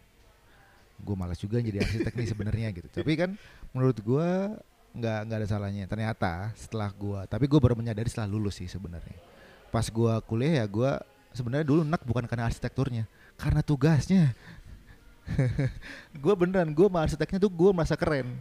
gue 0.96 1.16
malas 1.16 1.40
juga 1.40 1.60
jadi 1.60 1.84
arsitek 1.84 2.14
nih 2.16 2.28
sebenarnya 2.32 2.68
gitu. 2.76 2.88
Tapi 2.92 3.12
kan 3.20 3.30
menurut 3.76 3.98
gue 4.00 4.30
nggak 4.96 5.20
nggak 5.28 5.38
ada 5.44 5.48
salahnya. 5.48 5.86
Ternyata 5.86 6.56
setelah 6.56 6.90
gua 6.96 7.28
tapi 7.28 7.46
gua 7.52 7.60
baru 7.60 7.76
menyadari 7.76 8.08
setelah 8.08 8.32
lulus 8.32 8.58
sih 8.58 8.68
sebenarnya. 8.72 9.20
Pas 9.70 9.92
gua 9.92 10.24
kuliah 10.24 10.64
ya 10.64 10.66
gua 10.66 11.04
sebenarnya 11.36 11.68
dulu 11.68 11.84
enak 11.84 12.02
bukan 12.08 12.24
karena 12.26 12.48
arsitekturnya 12.48 13.04
karena 13.36 13.60
tugasnya. 13.60 14.32
Gue 16.22 16.34
beneran 16.38 16.70
gue 16.70 16.86
sama 16.86 17.02
arsiteknya 17.02 17.42
tuh 17.42 17.50
gue 17.50 17.70
merasa 17.74 17.98
keren. 17.98 18.38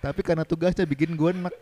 Tapi 0.00 0.24
karena 0.24 0.40
tugasnya 0.40 0.88
bikin 0.88 1.12
gue 1.12 1.28
enak 1.28 1.52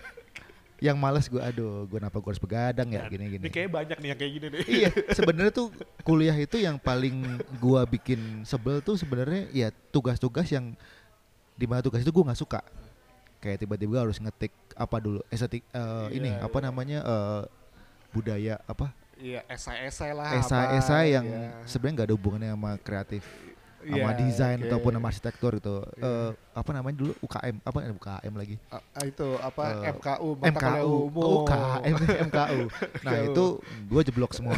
yang 0.83 0.99
males 0.99 1.31
gue 1.31 1.39
aduh 1.39 1.87
gue 1.87 1.99
kenapa 2.03 2.19
gue 2.19 2.31
harus 2.35 2.43
begadang 2.43 2.91
ya 2.91 3.07
gini 3.07 3.39
gini 3.39 3.47
ini 3.47 3.55
kayak 3.55 3.71
banyak 3.71 3.99
nih 4.03 4.09
yang 4.11 4.19
kayak 4.19 4.33
gini 4.35 4.47
deh 4.51 4.62
iya 4.67 4.91
sebenarnya 5.17 5.53
tuh 5.55 5.71
kuliah 6.03 6.35
itu 6.35 6.59
yang 6.59 6.75
paling 6.75 7.39
gue 7.62 7.81
bikin 7.95 8.43
sebel 8.43 8.83
tuh 8.83 8.99
sebenarnya 8.99 9.47
ya 9.55 9.71
tugas-tugas 9.95 10.51
yang 10.51 10.75
di 11.55 11.71
mana 11.71 11.87
tugas 11.87 12.03
itu 12.03 12.11
gue 12.11 12.25
nggak 12.27 12.41
suka 12.43 12.67
kayak 13.39 13.62
tiba-tiba 13.62 14.03
harus 14.03 14.19
ngetik 14.19 14.51
apa 14.75 14.97
dulu 14.99 15.23
estetik 15.31 15.62
uh, 15.71 15.79
eh, 15.79 15.87
yeah, 15.87 16.09
ini 16.19 16.31
yeah. 16.35 16.47
apa 16.51 16.59
namanya 16.59 16.99
uh, 17.07 17.43
budaya 18.11 18.59
apa 18.67 18.91
Iya, 19.23 19.47
esai-esai 19.47 20.19
lah. 20.19 20.35
Esai-esai 20.35 21.15
yang 21.15 21.23
yeah. 21.23 21.62
sebenarnya 21.62 21.95
nggak 21.95 22.09
ada 22.11 22.17
hubungannya 22.19 22.51
sama 22.59 22.73
kreatif, 22.83 23.23
sama 23.83 23.99
yeah, 23.99 24.19
desain 24.19 24.59
okay. 24.62 24.69
ataupun 24.71 24.93
sama 24.95 25.07
arsitektur 25.11 25.53
itu. 25.59 25.77
Yeah. 25.99 26.07
Uh, 26.07 26.31
apa 26.55 26.71
namanya 26.73 26.97
dulu 27.03 27.12
UKM 27.23 27.57
apa 27.62 27.79
UKM 27.91 28.33
lagi? 28.39 28.57
Uh, 28.71 29.05
itu 29.05 29.29
apa 29.43 29.65
uh, 29.75 29.93
MKU 29.99 30.29
MKU 30.39 30.95
UKM 31.12 31.95
MKU. 32.31 32.61
Nah 33.03 33.15
itu 33.27 33.45
gue 33.62 34.01
jeblok 34.07 34.33
semua. 34.33 34.57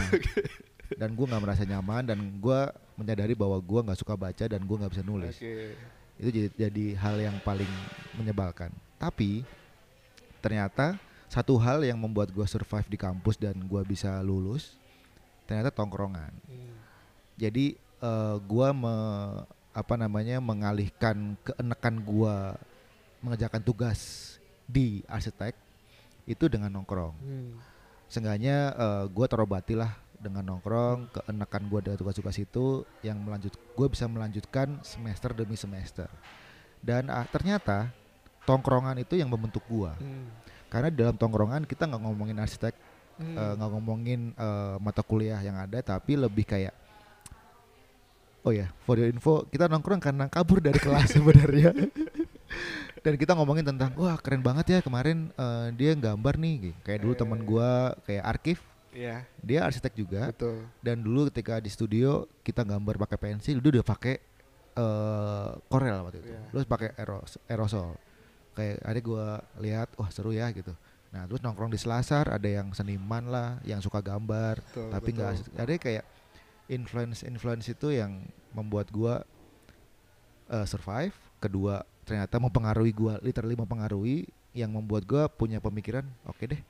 dan 1.00 1.10
gue 1.16 1.26
nggak 1.26 1.42
merasa 1.42 1.64
nyaman 1.64 2.04
dan 2.06 2.18
gue 2.20 2.60
menyadari 2.94 3.34
bahwa 3.34 3.56
gue 3.58 3.80
nggak 3.88 3.98
suka 3.98 4.14
baca 4.14 4.44
dan 4.46 4.60
gue 4.62 4.76
nggak 4.76 4.92
bisa 4.92 5.02
nulis. 5.02 5.34
Okay 5.40 5.74
itu 6.18 6.28
jadi, 6.30 6.48
jadi 6.68 6.86
hal 6.98 7.16
yang 7.18 7.36
paling 7.42 7.70
menyebalkan 8.14 8.70
tapi 8.98 9.42
ternyata 10.38 10.94
satu 11.26 11.58
hal 11.58 11.82
yang 11.82 11.98
membuat 11.98 12.30
gue 12.30 12.46
survive 12.46 12.86
di 12.86 12.98
kampus 12.98 13.34
dan 13.34 13.58
gue 13.58 13.82
bisa 13.82 14.22
lulus 14.22 14.78
ternyata 15.50 15.74
tongkrongan 15.74 16.30
hmm. 16.46 16.74
jadi 17.34 17.74
uh, 18.04 18.08
eh, 18.08 18.36
gue 18.44 18.68
me, 18.76 18.94
apa 19.72 19.94
namanya 19.96 20.36
mengalihkan 20.38 21.40
keenakan 21.40 21.94
gue 22.04 22.36
mengerjakan 23.24 23.62
tugas 23.64 24.00
di 24.68 25.00
arsitek 25.08 25.56
itu 26.28 26.44
dengan 26.48 26.68
nongkrong 26.72 27.16
hmm. 27.16 27.52
seenggaknya 28.12 28.76
uh, 28.76 28.84
eh, 28.84 29.04
gue 29.08 29.26
terobati 29.26 29.74
lah 29.76 29.96
dengan 30.20 30.44
nongkrong 30.44 31.12
keenakan 31.12 31.62
gue 31.68 31.80
dengan 31.84 31.98
tugas-tugas 32.00 32.36
itu 32.40 32.84
yang 33.04 33.20
melanjut 33.20 33.52
gue 33.52 33.86
bisa 33.88 34.08
melanjutkan 34.08 34.80
semester 34.84 35.32
demi 35.32 35.56
semester 35.56 36.08
dan 36.84 37.08
uh, 37.08 37.24
ternyata 37.32 37.88
tongkrongan 38.44 39.00
itu 39.00 39.16
yang 39.16 39.28
membentuk 39.32 39.64
gue 39.68 39.92
hmm. 40.00 40.28
karena 40.68 40.88
di 40.92 40.96
dalam 41.00 41.16
tongkrongan 41.16 41.64
kita 41.64 41.88
nggak 41.88 42.02
ngomongin 42.04 42.40
arsitek 42.40 42.76
hmm. 43.18 43.34
Eh, 43.36 43.52
nggak 43.56 43.56
hmm. 43.56 43.62
uh, 43.62 43.72
ngomongin 43.72 44.20
uh, 44.36 44.76
mata 44.80 45.02
kuliah 45.04 45.40
yang 45.40 45.54
ada 45.54 45.78
tapi 45.80 46.18
lebih 46.18 46.44
kayak 46.46 46.74
oh 48.44 48.52
ya 48.52 48.68
for 48.84 49.00
your 49.00 49.08
info 49.08 49.48
kita 49.48 49.66
nongkrong 49.66 50.00
karena 50.00 50.28
kabur 50.28 50.60
dari 50.60 50.76
kelas 50.76 51.12
sebenarnya 51.16 51.72
dan 53.00 53.14
kita 53.18 53.32
ngomongin 53.36 53.66
tentang 53.66 53.92
wah 53.98 54.16
keren 54.20 54.44
banget 54.44 54.66
ya 54.68 54.78
kemarin 54.84 55.32
uh, 55.36 55.72
dia 55.72 55.96
gambar 55.96 56.36
nih 56.38 56.76
kayak 56.84 57.00
dulu 57.02 57.12
teman 57.16 57.40
gue 57.42 57.70
kayak 58.06 58.24
arkif 58.24 58.60
Iya. 58.94 59.26
Dia 59.42 59.66
arsitek 59.66 59.92
juga. 59.98 60.30
Betul. 60.30 60.70
Dan 60.78 61.02
dulu 61.02 61.26
ketika 61.28 61.58
di 61.58 61.66
studio 61.66 62.30
kita 62.46 62.62
gambar 62.62 62.94
pakai 62.94 63.18
pensil, 63.18 63.58
dia 63.58 63.70
udah 63.74 63.84
pakai 63.84 64.22
uh, 64.78 65.58
Corel 65.66 65.98
waktu 66.06 66.22
itu. 66.22 66.30
Yeah. 66.30 66.46
Terus 66.54 66.64
pakai 66.70 66.88
aeros 66.94 67.34
aerosol. 67.50 67.98
Kayak 68.54 68.86
ada 68.86 69.00
gue 69.02 69.26
lihat, 69.66 69.88
wah 69.98 70.08
seru 70.14 70.30
ya 70.30 70.46
gitu. 70.54 70.70
Nah 71.10 71.26
terus 71.26 71.42
nongkrong 71.42 71.74
di 71.74 71.78
Selasar 71.78 72.30
ada 72.30 72.46
yang 72.46 72.70
seniman 72.70 73.26
lah, 73.26 73.58
yang 73.66 73.82
suka 73.82 73.98
gambar, 73.98 74.62
betul, 74.62 74.90
tapi 74.94 75.08
nggak 75.14 75.58
ada 75.58 75.72
kayak 75.78 76.04
influence 76.70 77.26
influence 77.26 77.68
itu 77.68 77.92
yang 77.92 78.24
membuat 78.56 78.88
gue 78.92 79.14
uh, 80.52 80.66
survive. 80.66 81.14
Kedua 81.40 81.84
ternyata 82.04 82.36
mempengaruhi 82.36 82.92
gue, 82.92 83.14
literally 83.24 83.56
mempengaruhi, 83.56 84.28
yang 84.52 84.72
membuat 84.72 85.08
gue 85.08 85.22
punya 85.34 85.58
pemikiran, 85.60 86.04
oke 86.28 86.36
okay 86.36 86.46
deh, 86.56 86.60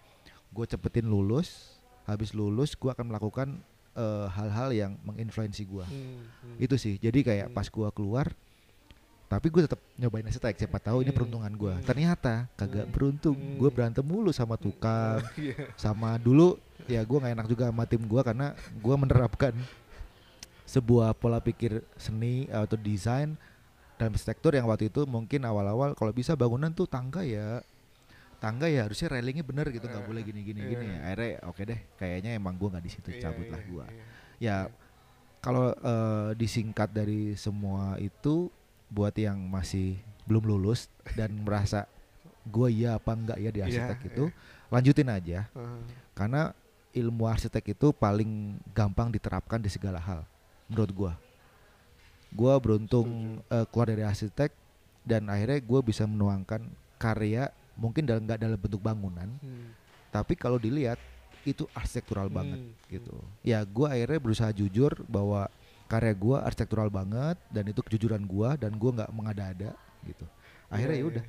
gue 0.54 0.64
cepetin 0.66 1.06
lulus, 1.10 1.74
habis 2.04 2.36
lulus 2.36 2.76
gue 2.76 2.90
akan 2.92 3.10
melakukan 3.10 3.48
uh, 3.96 4.26
hal-hal 4.28 4.70
yang 4.74 4.92
menginfluensi 5.02 5.64
gue 5.64 5.86
hmm, 5.86 6.20
hmm. 6.44 6.56
itu 6.60 6.76
sih 6.76 6.94
jadi 7.00 7.18
kayak 7.24 7.46
hmm. 7.50 7.56
pas 7.56 7.66
gue 7.66 7.88
keluar 7.96 8.26
tapi 9.24 9.48
gue 9.50 9.64
tetap 9.64 9.80
nyobain 9.96 10.22
arsitek 10.28 10.54
siapa 10.60 10.78
tahu 10.78 11.00
hmm. 11.00 11.04
ini 11.08 11.12
peruntungan 11.16 11.52
gue 11.56 11.74
hmm. 11.74 11.84
ternyata 11.88 12.34
kagak 12.54 12.86
hmm. 12.86 12.92
beruntung 12.92 13.36
hmm. 13.38 13.56
gue 13.56 13.70
berantem 13.72 14.04
mulu 14.04 14.30
sama 14.30 14.60
tukang 14.60 15.24
yeah. 15.40 15.72
sama 15.80 16.20
dulu 16.20 16.60
ya 16.84 17.00
gue 17.00 17.18
nggak 17.18 17.34
enak 17.40 17.48
juga 17.48 17.64
sama 17.72 17.88
tim 17.88 18.04
gue 18.04 18.20
karena 18.20 18.52
gue 18.76 18.94
menerapkan 18.94 19.54
sebuah 20.74 21.14
pola 21.14 21.38
pikir 21.38 21.86
seni 21.94 22.50
atau 22.50 22.74
desain 22.74 23.38
dan 23.94 24.10
arsitektur 24.10 24.58
yang 24.58 24.66
waktu 24.66 24.90
itu 24.90 25.06
mungkin 25.06 25.46
awal-awal 25.46 25.94
kalau 25.94 26.10
bisa 26.10 26.34
bangunan 26.34 26.74
tuh 26.74 26.90
tangga 26.90 27.22
ya 27.22 27.62
tangga 28.42 28.66
ya 28.66 28.84
harusnya 28.84 29.08
railingnya 29.14 29.46
bener 29.46 29.70
gitu 29.70 29.86
nggak 29.86 30.02
uh, 30.02 30.08
boleh 30.10 30.20
gini 30.26 30.42
gini 30.42 30.60
yeah. 30.66 30.70
gini 30.74 30.86
akhirnya 30.98 31.30
oke 31.46 31.54
okay 31.54 31.64
deh 31.64 31.80
kayaknya 31.96 32.30
emang 32.34 32.58
gue 32.58 32.68
nggak 32.68 32.84
di 32.84 32.90
situ 32.90 33.08
yeah, 33.14 33.22
cabut 33.22 33.46
lah 33.48 33.62
gue 33.62 33.86
yeah, 33.86 33.94
ya 33.94 34.06
yeah. 34.42 34.62
kalau 35.38 35.70
uh, 35.70 36.34
disingkat 36.34 36.90
dari 36.90 37.38
semua 37.38 37.96
itu 38.02 38.50
buat 38.90 39.14
yang 39.14 39.38
masih 39.38 39.96
belum 40.26 40.44
lulus 40.44 40.90
dan 41.14 41.30
merasa 41.46 41.86
gue 42.44 42.68
iya 42.68 42.98
apa 42.98 43.14
enggak 43.14 43.38
ya 43.40 43.50
di 43.54 43.60
iya, 43.62 43.66
arsitek 43.70 43.98
yeah, 44.02 44.10
itu 44.10 44.24
yeah. 44.28 44.68
lanjutin 44.74 45.08
aja 45.08 45.38
uh. 45.54 45.80
karena 46.12 46.52
ilmu 46.92 47.24
arsitek 47.30 47.78
itu 47.78 47.94
paling 47.94 48.58
gampang 48.74 49.08
diterapkan 49.08 49.62
di 49.62 49.70
segala 49.70 50.02
hal 50.02 50.26
menurut 50.66 50.92
gua 50.92 51.12
gua 52.30 52.58
beruntung 52.58 53.08
eh, 53.46 53.66
keluar 53.70 53.88
dari 53.88 54.02
arsitek 54.02 54.50
dan 55.02 55.28
akhirnya 55.28 55.60
gua 55.60 55.80
bisa 55.80 56.04
menuangkan 56.04 56.64
karya 56.96 57.48
mungkin 57.74 58.02
dalam 58.04 58.22
nggak 58.22 58.40
dalam 58.40 58.58
bentuk 58.58 58.80
bangunan 58.80 59.28
Hmm. 59.38 59.70
tapi 60.08 60.34
kalau 60.34 60.56
dilihat 60.56 60.96
itu 61.44 61.68
arsitektural 61.70 62.26
banget 62.28 62.58
Hmm. 62.58 62.72
gitu 62.88 63.14
ya 63.42 63.60
gua 63.62 63.92
akhirnya 63.92 64.18
berusaha 64.18 64.50
jujur 64.50 64.94
bahwa 65.04 65.46
karya 65.84 66.14
gua 66.14 66.42
arsitektural 66.42 66.88
banget 66.88 67.36
dan 67.48 67.64
itu 67.66 67.80
kejujuran 67.82 68.24
gua 68.24 68.56
dan 68.56 68.72
gua 68.74 68.90
nggak 68.94 69.10
mengada-ada 69.10 69.70
gitu 70.02 70.24
akhirnya 70.66 70.96
Iya, 70.96 70.98
ya 70.98 71.04
iya. 71.04 71.10
udah 71.12 71.24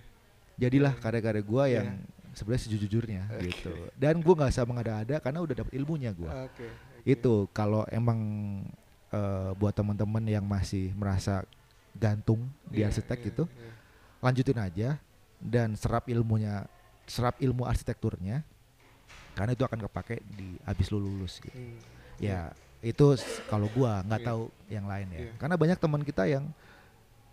jadilah 0.56 0.94
Iya. 0.96 1.01
karya-karya 1.01 1.44
gua 1.44 1.63
Iya. 1.65 1.74
yang 1.75 1.88
sebenarnya 2.32 2.63
sejujurnya 2.65 3.22
Oke. 3.30 3.42
gitu 3.46 3.72
dan 3.96 4.15
gua 4.20 4.34
nggak 4.36 4.51
usah 4.51 4.65
mengada-ada 4.65 5.15
karena 5.20 5.39
udah 5.39 5.56
dapet 5.56 5.74
ilmunya 5.75 6.12
gua 6.12 6.48
Oke. 6.48 6.63
oke. 6.63 6.68
itu 7.04 7.34
kalau 7.51 7.84
emang 7.89 8.20
eh, 9.09 9.51
buat 9.53 9.71
teman-teman 9.71 10.24
yang 10.24 10.41
masih 10.41 10.93
merasa 10.93 11.45
gantung 11.93 12.45
di 12.67 12.81
Iya, 12.81 12.89
arsitek 12.89 13.17
iya, 13.17 13.25
gitu 13.29 13.43
iya. 13.47 13.71
lanjutin 14.19 14.59
aja 14.59 14.89
dan 15.38 15.75
serap 15.75 16.07
ilmunya 16.07 16.65
serap 17.05 17.38
ilmu 17.38 17.63
arsitekturnya 17.63 18.41
karena 19.31 19.51
itu 19.51 19.62
akan 19.62 19.79
kepake 19.83 20.19
di 20.31 20.57
habis 20.62 20.89
lu 20.89 20.97
lulus 20.97 21.38
gitu 21.38 21.53
Hmm. 21.53 21.77
ya 22.17 22.50
itu 22.81 23.13
s- 23.13 23.41
kalau 23.45 23.67
gua 23.69 24.01
nggak 24.01 24.21
Iya. 24.21 24.27
tahu 24.27 24.43
yang 24.67 24.85
lain 24.85 25.07
ya 25.09 25.19
Iya. 25.21 25.31
karena 25.38 25.55
banyak 25.55 25.77
teman 25.77 26.01
kita 26.01 26.24
yang 26.25 26.45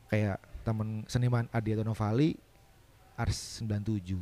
kayak 0.06 0.36
teman 0.62 1.02
seniman 1.06 1.48
Adi 1.48 1.74
Novali 1.76 2.36
Ars 3.14 3.58
97 3.58 4.20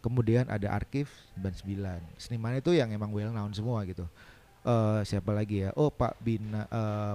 kemudian 0.00 0.48
ada 0.48 0.72
Arkif 0.72 1.12
99 1.36 2.00
seniman 2.16 2.56
itu 2.56 2.72
yang 2.72 2.88
emang 2.88 3.10
well 3.10 3.28
known 3.28 3.52
semua 3.52 3.84
gitu 3.84 4.08
Eh 4.60 5.00
siapa 5.02 5.32
lagi 5.32 5.64
ya 5.64 5.72
oh 5.72 5.88
Pak 5.88 6.20
Bin 6.20 6.52
eh, 6.52 6.64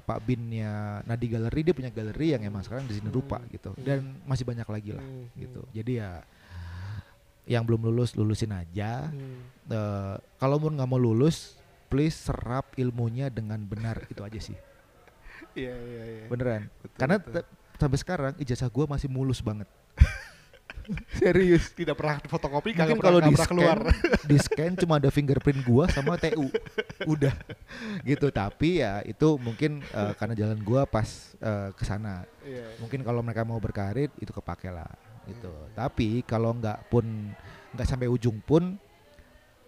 Pak 0.02 0.20
Binnya 0.22 1.06
Nadi 1.06 1.30
Galeri 1.30 1.62
dia 1.62 1.74
punya 1.74 1.90
galeri 1.90 2.34
yang 2.34 2.42
emang 2.42 2.66
sekarang 2.66 2.86
di 2.86 2.98
sini 2.98 3.08
rupa 3.08 3.38
Hmm. 3.38 3.50
gitu 3.50 3.70
Hmm. 3.72 3.86
dan 3.86 4.00
masih 4.26 4.42
banyak 4.44 4.66
lagi 4.66 4.92
lah 4.92 5.06
Hmm, 5.06 5.30
gitu 5.36 5.62
hmm. 5.62 5.72
jadi 5.72 5.94
ya 5.96 6.12
yang 7.46 7.62
belum 7.62 7.86
lulus 7.86 8.14
lulusin 8.14 8.50
aja 8.50 9.08
Hmm. 9.08 9.46
Eh, 9.66 10.16
kalau 10.36 10.58
mau 10.58 10.70
nggak 10.70 10.90
mau 10.90 10.98
lulus 10.98 11.54
please 11.86 12.18
serap 12.18 12.74
ilmunya 12.76 13.30
dengan 13.30 13.62
benar 13.62 14.10
itu 14.10 14.22
aja 14.22 14.40
sih 14.42 14.58
Iya 15.56 15.72
iya 15.72 16.02
iya. 16.04 16.24
beneran 16.26 16.66
Betul, 16.82 16.98
karena 16.98 17.16
betul. 17.18 17.44
sampai 17.76 17.98
sekarang 17.98 18.34
ijazah 18.36 18.68
gua 18.68 18.86
masih 18.88 19.06
mulus 19.06 19.40
banget 19.40 19.70
serius. 21.20 21.72
Tidak 21.72 21.96
pernah 21.96 22.20
fotokopi 22.24 22.74
mungkin 22.74 22.98
kagak 22.98 23.04
kalau 23.04 23.20
pernah, 23.20 23.30
di 23.30 23.36
pernah 23.36 23.50
keluar. 23.50 23.78
scan 23.80 24.28
di 24.32 24.38
scan 24.38 24.72
cuma 24.80 24.94
ada 25.00 25.10
fingerprint 25.12 25.60
gua 25.66 25.86
sama 25.92 26.16
TU 26.18 26.48
udah. 27.06 27.36
Gitu. 28.04 28.28
Tapi 28.32 28.82
ya 28.84 29.02
itu 29.06 29.38
mungkin 29.40 29.84
eh, 29.84 30.14
karena 30.18 30.34
jalan 30.34 30.60
gua 30.62 30.84
pas 30.88 31.36
eh, 31.40 31.70
ke 31.76 31.84
sana. 31.84 32.28
Iya. 32.46 32.78
mungkin 32.78 33.02
kalau 33.02 33.26
mereka 33.26 33.42
mau 33.42 33.58
berkarir 33.58 34.14
itu 34.22 34.30
kepake 34.30 34.70
lah. 34.70 34.90
Gitu. 35.26 35.50
Hmm. 35.50 35.74
tapi 35.74 36.22
kalau 36.22 36.54
nggak 36.54 36.86
pun 36.86 37.34
nggak 37.74 37.90
sampai 37.90 38.06
ujung 38.06 38.38
pun 38.46 38.78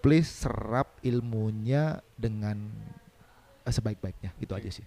please 0.06 0.30
serap 0.30 1.02
ilmunya 1.02 1.98
dengan 2.14 2.70
eh, 3.66 3.74
sebaik-baiknya. 3.74 4.38
Itu 4.38 4.54
aja 4.54 4.70
sih. 4.70 4.86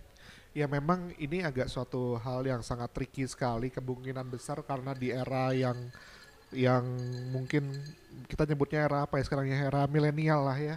Ya 0.50 0.66
memang 0.66 1.14
ini 1.14 1.46
agak 1.46 1.70
suatu 1.70 2.18
hal 2.18 2.42
yang 2.42 2.58
sangat 2.58 2.90
tricky 2.90 3.22
sekali 3.22 3.70
kemungkinan 3.70 4.26
besar 4.26 4.58
karena 4.66 4.90
di 4.98 5.14
era 5.14 5.54
yang 5.54 5.78
yang 6.50 6.84
mungkin 7.30 7.70
kita 8.26 8.46
nyebutnya 8.46 8.86
era 8.86 9.06
apa 9.06 9.18
ya 9.18 9.24
sekarang 9.26 9.50
ya? 9.50 9.70
Era 9.70 9.86
milenial 9.86 10.46
lah 10.46 10.58
ya. 10.58 10.76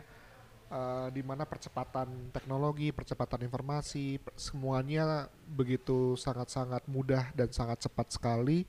Eh, 0.73 1.07
di 1.13 1.21
mana 1.21 1.45
percepatan 1.45 2.33
teknologi, 2.33 2.89
percepatan 2.89 3.45
informasi, 3.45 4.17
semuanya 4.33 5.29
begitu 5.45 6.17
sangat-sangat 6.17 6.81
mudah 6.89 7.29
dan 7.37 7.53
sangat 7.53 7.85
cepat 7.85 8.09
sekali. 8.09 8.65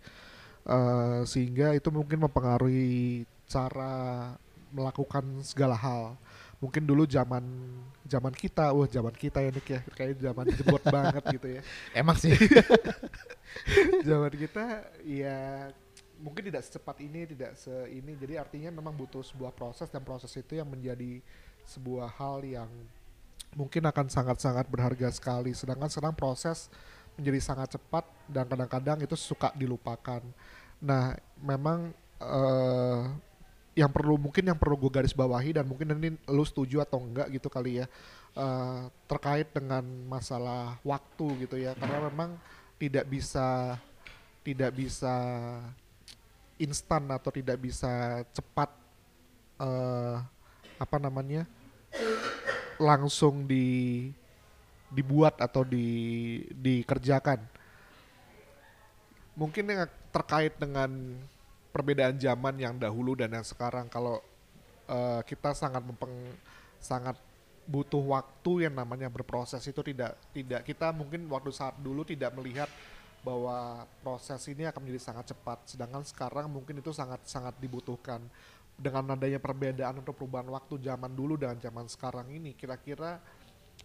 Eh, 0.68 1.20
sehingga 1.24 1.72
itu 1.72 1.88
mungkin 1.88 2.28
mempengaruhi 2.28 3.24
cara 3.48 4.36
melakukan 4.68 5.24
segala 5.40 5.76
hal. 5.80 6.20
Mungkin 6.60 6.84
dulu 6.84 7.08
zaman 7.08 7.44
zaman 8.04 8.32
kita, 8.36 8.72
wah 8.76 8.88
zaman 8.88 9.12
kita 9.16 9.40
ya 9.40 9.50
Nick 9.52 9.68
ya, 9.68 9.80
kayak 9.96 10.20
zaman 10.20 10.44
jebot 10.52 10.82
banget 10.96 11.24
gitu 11.40 11.48
ya. 11.56 11.60
emang 11.96 12.16
sih. 12.20 12.36
Zaman 14.08 14.34
kita 14.34 14.82
ya 15.06 15.70
mungkin 16.20 16.50
tidak 16.50 16.62
secepat 16.66 17.02
ini, 17.02 17.26
tidak 17.26 17.58
se 17.58 17.72
ini. 17.90 18.14
Jadi 18.18 18.34
artinya 18.38 18.70
memang 18.74 18.94
butuh 18.94 19.22
sebuah 19.22 19.54
proses 19.54 19.90
dan 19.90 20.02
proses 20.02 20.30
itu 20.34 20.58
yang 20.58 20.68
menjadi 20.68 21.18
sebuah 21.64 22.12
hal 22.20 22.44
yang 22.44 22.70
mungkin 23.54 23.86
akan 23.86 24.06
sangat-sangat 24.10 24.66
berharga 24.68 25.08
sekali. 25.14 25.54
Sedangkan 25.54 25.88
sekarang 25.90 26.14
proses 26.14 26.70
menjadi 27.14 27.40
sangat 27.40 27.78
cepat 27.78 28.04
dan 28.26 28.44
kadang-kadang 28.50 28.98
itu 29.02 29.14
suka 29.14 29.54
dilupakan. 29.54 30.22
Nah, 30.82 31.14
memang 31.38 31.94
eh 32.18 33.02
yang 33.74 33.90
perlu 33.90 34.14
mungkin 34.14 34.46
yang 34.46 34.58
perlu 34.58 34.78
gue 34.78 34.90
garis 34.90 35.10
bawahi 35.10 35.58
dan 35.58 35.66
mungkin 35.66 35.98
ini 35.98 36.14
lu 36.30 36.46
setuju 36.46 36.86
atau 36.86 37.02
enggak 37.02 37.26
gitu 37.34 37.50
kali 37.50 37.82
ya 37.82 37.86
eh, 38.38 38.80
terkait 39.10 39.50
dengan 39.50 39.82
masalah 40.06 40.78
waktu 40.86 41.46
gitu 41.46 41.58
ya 41.58 41.74
karena 41.74 42.06
memang 42.06 42.38
tidak 42.78 43.06
bisa 43.10 43.74
tidak 44.46 44.70
bisa 44.78 45.14
instan 46.58 47.10
atau 47.10 47.30
tidak 47.34 47.58
bisa 47.58 48.22
cepat 48.30 48.70
eh 49.58 50.16
apa 50.74 50.96
namanya 50.98 51.46
langsung 52.82 53.46
di 53.46 54.10
dibuat 54.90 55.38
atau 55.42 55.66
di 55.66 55.86
dikerjakan. 56.54 57.42
Mungkin 59.34 59.64
yang 59.66 59.90
terkait 60.14 60.54
dengan 60.58 60.90
perbedaan 61.74 62.14
zaman 62.14 62.54
yang 62.54 62.78
dahulu 62.78 63.18
dan 63.18 63.34
yang 63.34 63.42
sekarang 63.42 63.90
kalau 63.90 64.22
eh, 64.86 65.20
kita 65.26 65.54
sangat 65.58 65.82
mempeng 65.82 66.14
sangat 66.78 67.18
butuh 67.64 68.20
waktu 68.20 68.68
yang 68.68 68.76
namanya 68.76 69.08
berproses 69.08 69.64
itu 69.64 69.80
tidak 69.80 70.20
tidak 70.36 70.62
kita 70.68 70.92
mungkin 70.92 71.24
waktu 71.32 71.50
saat 71.50 71.74
dulu 71.80 72.04
tidak 72.04 72.30
melihat 72.36 72.68
bahwa 73.24 73.88
proses 74.04 74.44
ini 74.52 74.68
akan 74.68 74.84
menjadi 74.84 75.00
sangat 75.10 75.32
cepat. 75.32 75.64
Sedangkan 75.64 76.04
sekarang 76.04 76.46
mungkin 76.52 76.78
itu 76.78 76.92
sangat 76.92 77.24
sangat 77.24 77.56
dibutuhkan. 77.58 78.20
Dengan 78.74 79.14
adanya 79.14 79.38
perbedaan 79.38 80.02
atau 80.02 80.10
perubahan 80.10 80.50
waktu 80.50 80.82
zaman 80.82 81.14
dulu 81.14 81.38
dengan 81.38 81.56
zaman 81.62 81.86
sekarang 81.86 82.26
ini 82.34 82.58
kira-kira 82.58 83.22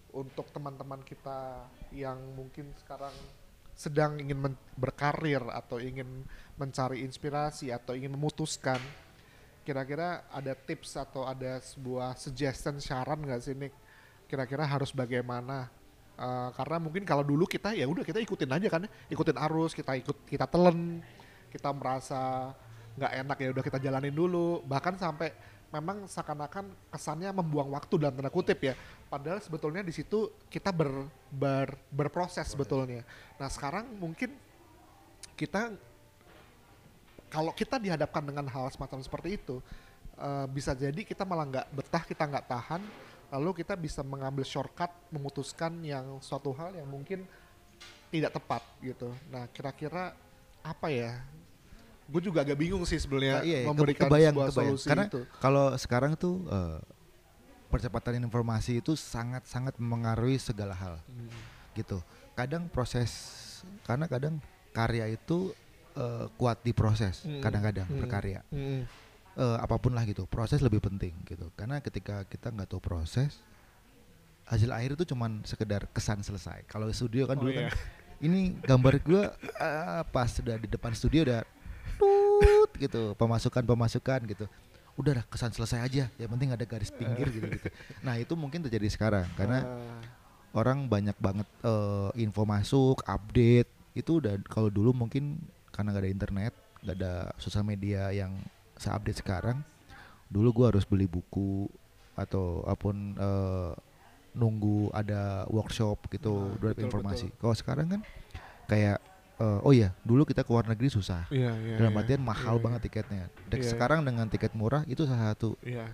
untuk 0.10 0.50
teman-teman 0.50 1.06
kita 1.06 1.70
yang 1.94 2.18
mungkin 2.34 2.74
sekarang 2.82 3.14
sedang 3.78 4.18
ingin 4.18 4.58
berkarir 4.76 5.40
atau 5.54 5.78
ingin 5.80 6.26
mencari 6.58 7.06
inspirasi 7.06 7.70
atau 7.72 7.94
ingin 7.96 8.12
memutuskan 8.18 8.82
kira-kira 9.64 10.26
ada 10.34 10.58
tips 10.58 10.98
atau 10.98 11.30
ada 11.30 11.62
sebuah 11.62 12.18
suggestion 12.18 12.82
saran 12.82 13.22
nggak 13.22 13.42
sih 13.46 13.54
Nick? 13.54 13.72
Kira-kira 14.26 14.66
harus 14.66 14.90
bagaimana 14.90 15.70
Eh, 16.20 16.50
karena 16.52 16.78
mungkin 16.84 17.08
kalau 17.08 17.24
dulu 17.24 17.48
kita 17.48 17.72
ya 17.72 17.88
udah 17.88 18.04
kita 18.04 18.20
ikutin 18.20 18.52
aja 18.52 18.68
kan 18.68 18.84
ya. 18.84 18.92
ikutin 19.08 19.40
arus 19.40 19.72
kita 19.72 19.96
ikut 20.04 20.28
kita 20.28 20.52
telen 20.52 21.00
kita 21.48 21.72
merasa 21.72 22.52
nggak 23.00 23.12
enak 23.24 23.38
ya 23.40 23.50
udah 23.56 23.64
kita 23.64 23.78
jalanin 23.80 24.12
dulu. 24.12 24.60
Bahkan 24.68 25.00
sampai 25.00 25.32
memang 25.72 26.04
seakan-akan 26.12 26.92
kesannya 26.92 27.32
membuang 27.32 27.72
waktu 27.72 27.96
dalam 27.96 28.20
tanda 28.20 28.28
kutip 28.28 28.60
ya. 28.60 28.76
Padahal 29.08 29.40
sebetulnya 29.40 29.80
di 29.80 29.96
situ 29.96 30.28
kita 30.52 30.76
ber, 30.76 31.08
ber- 31.32 31.80
berproses 31.88 32.52
sebetulnya. 32.52 33.08
Nah 33.40 33.48
sekarang 33.48 33.88
mungkin 33.96 34.36
kita 35.40 35.72
kalau 37.32 37.56
kita 37.56 37.80
dihadapkan 37.80 38.28
dengan 38.28 38.44
hal 38.52 38.68
semacam 38.76 39.00
seperti 39.00 39.40
itu 39.40 39.64
eh, 40.20 40.46
bisa 40.52 40.76
jadi 40.76 41.00
kita 41.00 41.24
malah 41.24 41.48
nggak 41.48 41.68
betah 41.72 42.04
kita 42.04 42.28
nggak 42.28 42.46
tahan 42.52 42.84
lalu 43.30 43.62
kita 43.62 43.74
bisa 43.74 44.02
mengambil 44.02 44.42
shortcut 44.42 44.90
memutuskan 45.10 45.82
yang 45.82 46.18
suatu 46.20 46.50
hal 46.52 46.74
yang 46.74 46.86
mungkin 46.86 47.26
tidak 48.10 48.34
tepat 48.34 48.62
gitu 48.82 49.10
nah 49.30 49.46
kira-kira 49.48 50.14
apa 50.60 50.88
ya 50.90 51.22
gue 52.10 52.22
juga 52.26 52.42
agak 52.42 52.58
bingung 52.58 52.82
sih 52.84 52.98
sebenarnya 52.98 53.36
Nah, 53.38 53.46
iya, 53.46 53.58
iya, 53.62 53.68
memberikan 53.70 54.10
kebayang, 54.10 54.34
sebuah 54.34 54.50
kebayang. 54.50 54.70
solusi 54.74 54.88
Karena 54.90 55.06
itu 55.06 55.22
kalau 55.38 55.66
sekarang 55.78 56.12
tuh 56.18 56.42
eh, 56.50 56.80
percepatan 57.70 58.18
informasi 58.20 58.82
itu 58.82 58.98
sangat-sangat 58.98 59.78
mengaruhi 59.78 60.42
segala 60.42 60.74
hal 60.74 60.98
Hmm. 61.06 61.30
gitu. 61.78 62.02
Kadang 62.34 62.66
proses 62.66 63.14
karena 63.86 64.10
kadang 64.10 64.42
karya 64.74 65.06
itu 65.06 65.54
eh, 65.94 66.26
kuat 66.34 66.64
di 66.64 66.72
proses, 66.72 67.22
Mm. 67.28 67.42
kadang-kadang 67.44 67.88
Mm. 67.92 67.98
berkarya. 68.00 68.40
Mm. 68.50 68.88
Eh, 69.40 69.56
apa 69.56 69.80
pun 69.80 69.96
lah 69.96 70.04
gitu, 70.04 70.28
proses 70.28 70.60
lebih 70.60 70.84
penting 70.84 71.16
gitu. 71.24 71.48
Karena 71.56 71.80
ketika 71.80 72.28
kita 72.28 72.52
nggak 72.52 72.68
tahu 72.68 72.84
proses, 72.84 73.40
hasil 74.44 74.68
akhir 74.68 75.00
itu 75.00 75.16
cuman 75.16 75.48
sekedar 75.48 75.88
kesan 75.96 76.20
selesai. 76.20 76.68
Kalau 76.68 76.92
studio 76.92 77.24
kan 77.24 77.40
Oh, 77.40 77.48
dulu 77.48 77.56
iya. 77.56 77.72
kan 77.72 77.80
ini 78.28 78.52
gambar 78.60 79.00
gua 79.00 79.32
eh, 79.40 80.04
pas 80.12 80.28
sudah 80.28 80.60
di 80.60 80.68
depan 80.68 80.92
studio 80.92 81.24
udah 81.24 81.42
tut 81.96 82.72
gitu 82.76 83.16
pemasukan 83.16 83.64
pemasukan 83.64 84.20
gitu. 84.28 84.44
Udah 85.00 85.24
dah 85.24 85.26
kesan 85.32 85.56
selesai 85.56 85.80
aja. 85.88 86.04
Yang 86.20 86.30
penting 86.36 86.50
ada 86.52 86.66
garis 86.68 86.92
pinggir 86.92 87.32
gitu 87.32 87.48
gitu. 87.48 87.68
Nah 88.04 88.20
itu 88.20 88.36
mungkin 88.36 88.60
terjadi 88.68 88.92
sekarang. 88.92 89.24
Karena 89.40 89.64
Ah, 89.64 90.04
orang 90.52 90.84
banyak 90.92 91.16
banget 91.16 91.48
eh, 91.64 92.10
info 92.20 92.44
masuk 92.44 93.08
update. 93.08 93.72
Itu 93.96 94.20
udah 94.20 94.36
kalau 94.52 94.68
dulu 94.68 94.92
mungkin 94.92 95.40
karena 95.72 95.96
nggak 95.96 96.04
ada 96.04 96.12
internet 96.12 96.54
nggak 96.84 96.96
ada 97.00 97.14
sosial 97.40 97.64
media 97.64 98.12
yang 98.12 98.36
seupdate 98.80 99.20
sekarang 99.20 99.60
dulu 100.32 100.64
gua 100.64 100.66
harus 100.72 100.88
beli 100.88 101.06
buku 101.06 101.68
atau 102.16 102.64
apa 102.64 102.80
pun 102.80 102.96
eh, 103.14 103.72
nunggu 104.34 104.94
ada 104.94 105.44
workshop 105.50 106.08
gitu 106.10 106.56
Nah, 106.56 106.72
betul, 106.72 106.86
informasi 106.86 107.28
kalau 107.38 107.56
sekarang 107.56 107.88
kan 107.90 108.02
kayak 108.70 109.02
eh, 109.40 109.60
oh 109.66 109.74
iya 109.74 109.92
dulu 110.06 110.24
kita 110.24 110.46
ke 110.46 110.50
luar 110.54 110.70
negeri 110.70 110.88
susah 110.88 111.26
iya, 111.34 111.52
iya, 111.58 111.76
dalam 111.82 111.96
iya. 111.96 112.02
artian 112.06 112.22
mahal 112.22 112.56
Iya, 112.60 112.64
banget 112.64 112.82
tiketnya 112.88 113.26
dan 113.50 113.58
Iya, 113.58 113.66
iya. 113.66 113.72
sekarang 113.74 114.00
dengan 114.06 114.26
tiket 114.30 114.54
murah 114.54 114.86
itu 114.86 115.04
salah 115.04 115.34
satu 115.34 115.58
Iya, 115.66 115.90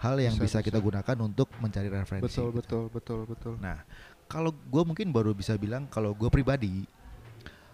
hal 0.00 0.16
yang 0.22 0.36
Bisa, 0.38 0.60
bisa, 0.62 0.64
kita 0.64 0.78
bisa. 0.78 0.86
gunakan 0.86 1.16
untuk 1.26 1.48
mencari 1.58 1.88
referensi 1.90 2.24
betul, 2.24 2.48
gitu. 2.54 2.56
betul, 2.56 2.82
betul, 2.94 3.20
betul. 3.26 3.54
Nah, 3.58 3.82
kalau 4.30 4.54
gue 4.54 4.82
mungkin 4.86 5.10
baru 5.10 5.34
bisa 5.34 5.58
bilang 5.58 5.90
kalau 5.90 6.14
gue 6.14 6.30
pribadi 6.30 6.86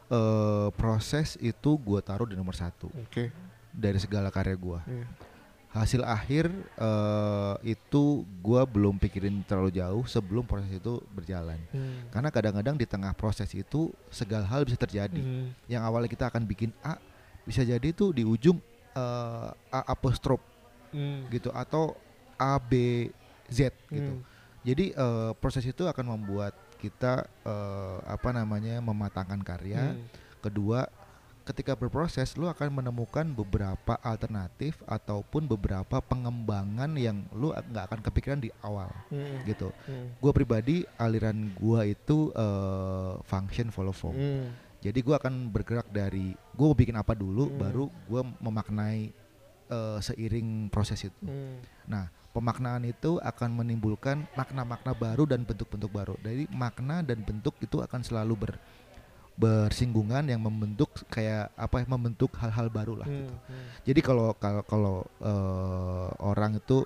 eh 0.06 0.68
proses 0.78 1.34
itu 1.42 1.70
gue 1.82 1.98
taruh 1.98 2.30
di 2.30 2.38
nomor 2.38 2.54
satu 2.54 2.86
Oke, 3.02 3.28
dari 3.76 4.00
segala 4.00 4.32
karya 4.32 4.56
gue. 4.56 4.80
iya. 4.88 5.06
Hasil 5.76 6.00
akhir 6.08 6.48
eh 6.80 7.76
itu 7.76 8.24
gue 8.40 8.60
belum 8.64 8.96
pikirin 8.96 9.44
terlalu 9.44 9.76
jauh 9.76 10.08
sebelum 10.08 10.48
proses 10.48 10.72
itu 10.72 11.04
berjalan. 11.12 11.60
Hmm. 11.68 12.08
Karena 12.08 12.32
kadang-kadang 12.32 12.80
di 12.80 12.88
tengah 12.88 13.12
proses 13.12 13.52
itu 13.52 13.92
segala 14.08 14.48
hal 14.48 14.64
bisa 14.64 14.80
terjadi. 14.80 15.20
Hmm. 15.20 15.52
Yang 15.68 15.82
awalnya 15.84 16.08
kita 16.08 16.24
akan 16.32 16.48
bikin 16.48 16.72
A 16.80 16.96
bisa 17.44 17.60
jadi 17.60 17.92
tuh 17.92 18.16
di 18.16 18.24
ujung 18.24 18.56
eh, 18.96 19.48
A 19.68 19.80
apostrof 19.92 20.40
Hmm. 20.96 21.28
gitu 21.28 21.52
atau 21.52 21.92
A 22.40 22.56
B 22.56 23.10
Z 23.52 23.74
gitu. 23.92 24.16
Hmm. 24.16 24.24
Jadi 24.64 24.96
eh, 24.96 25.30
proses 25.36 25.66
itu 25.66 25.84
akan 25.84 26.16
membuat 26.16 26.56
kita 26.80 27.28
eh, 27.44 27.98
apa 28.06 28.32
namanya 28.32 28.80
mematangkan 28.80 29.44
karya. 29.44 29.92
Hmm. 29.92 30.08
Kedua, 30.40 30.88
ketika 31.46 31.78
berproses 31.78 32.34
lu 32.34 32.50
akan 32.50 32.82
menemukan 32.82 33.22
beberapa 33.22 33.94
alternatif 34.02 34.82
ataupun 34.82 35.46
beberapa 35.46 36.02
pengembangan 36.02 36.90
yang 36.98 37.22
lu 37.30 37.54
nggak 37.54 37.84
akan 37.86 38.00
kepikiran 38.02 38.42
di 38.42 38.50
awal 38.66 38.90
Hmm. 39.14 39.46
gitu. 39.46 39.70
Hmm. 39.86 40.10
Gua 40.18 40.34
pribadi 40.34 40.82
aliran 40.98 41.54
gua 41.54 41.86
itu 41.86 42.34
eh, 42.34 43.12
function 43.22 43.70
follow 43.70 43.94
form. 43.94 44.18
Hmm. 44.18 44.50
Jadi 44.82 44.98
gua 45.06 45.22
akan 45.22 45.54
bergerak 45.54 45.86
dari 45.94 46.34
gua 46.58 46.74
mau 46.74 46.76
bikin 46.76 46.98
apa 46.98 47.14
dulu 47.14 47.46
Hmm. 47.46 47.58
baru 47.62 47.84
gua 48.10 48.26
memaknai 48.42 49.14
eh, 49.66 49.98
seiring 50.02 50.66
proses 50.70 51.06
itu. 51.06 51.22
Hmm. 51.22 51.62
Nah, 51.86 52.10
pemaknaan 52.30 52.84
itu 52.84 53.18
akan 53.22 53.64
menimbulkan 53.64 54.26
makna-makna 54.34 54.92
baru 54.92 55.24
dan 55.24 55.46
bentuk-bentuk 55.46 55.90
baru. 55.90 56.14
Jadi 56.22 56.46
makna 56.52 57.02
dan 57.06 57.22
bentuk 57.22 57.54
itu 57.62 57.80
akan 57.80 58.02
selalu 58.04 58.34
ber 58.34 58.52
bersinggungan 59.36 60.24
yang 60.32 60.40
membentuk 60.40 60.88
kayak 61.12 61.52
apa 61.54 61.84
membentuk 61.84 62.32
hal-hal 62.40 62.72
baru 62.72 63.04
lah. 63.04 63.08
Hmm. 63.08 63.16
gitu. 63.20 63.34
Hmm. 63.36 63.66
Jadi 63.84 64.00
kalau 64.00 64.28
kalau 64.40 64.62
kalau 64.64 64.96
eh, 65.20 66.08
orang 66.24 66.56
itu 66.56 66.82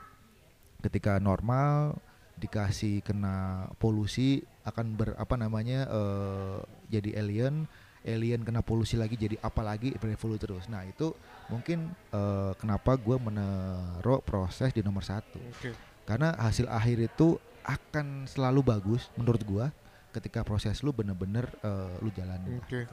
ketika 0.83 1.23
normal 1.23 1.95
dikasih 2.41 3.05
kena 3.05 3.69
polusi 3.77 4.43
akan 4.65 4.97
ber 4.97 5.15
apa 5.15 5.37
namanya 5.37 5.87
eh, 5.87 6.59
jadi 6.89 7.21
alien 7.21 7.69
alien 8.01 8.41
kena 8.41 8.65
polusi 8.65 8.97
lagi 8.97 9.13
jadi 9.13 9.37
apa 9.45 9.61
lagi 9.61 9.93
berevolusi 10.01 10.41
terus 10.41 10.65
nah 10.73 10.81
itu 10.89 11.13
mungkin 11.53 11.93
eh, 11.93 12.53
kenapa 12.57 12.97
gue 12.97 13.17
menaruh 13.21 14.25
proses 14.25 14.73
di 14.73 14.81
nomor 14.81 15.05
satu 15.05 15.37
Oke. 15.37 15.77
karena 16.09 16.33
hasil 16.41 16.65
akhir 16.65 17.13
itu 17.13 17.37
akan 17.61 18.25
selalu 18.25 18.65
bagus 18.65 19.13
menurut 19.21 19.43
gua 19.45 19.67
ketika 20.11 20.43
proses 20.43 20.83
lu 20.83 20.91
bener-bener 20.91 21.47
eh, 21.63 21.95
lu 22.03 22.11
jalanin. 22.11 22.59
Oke. 22.61 22.87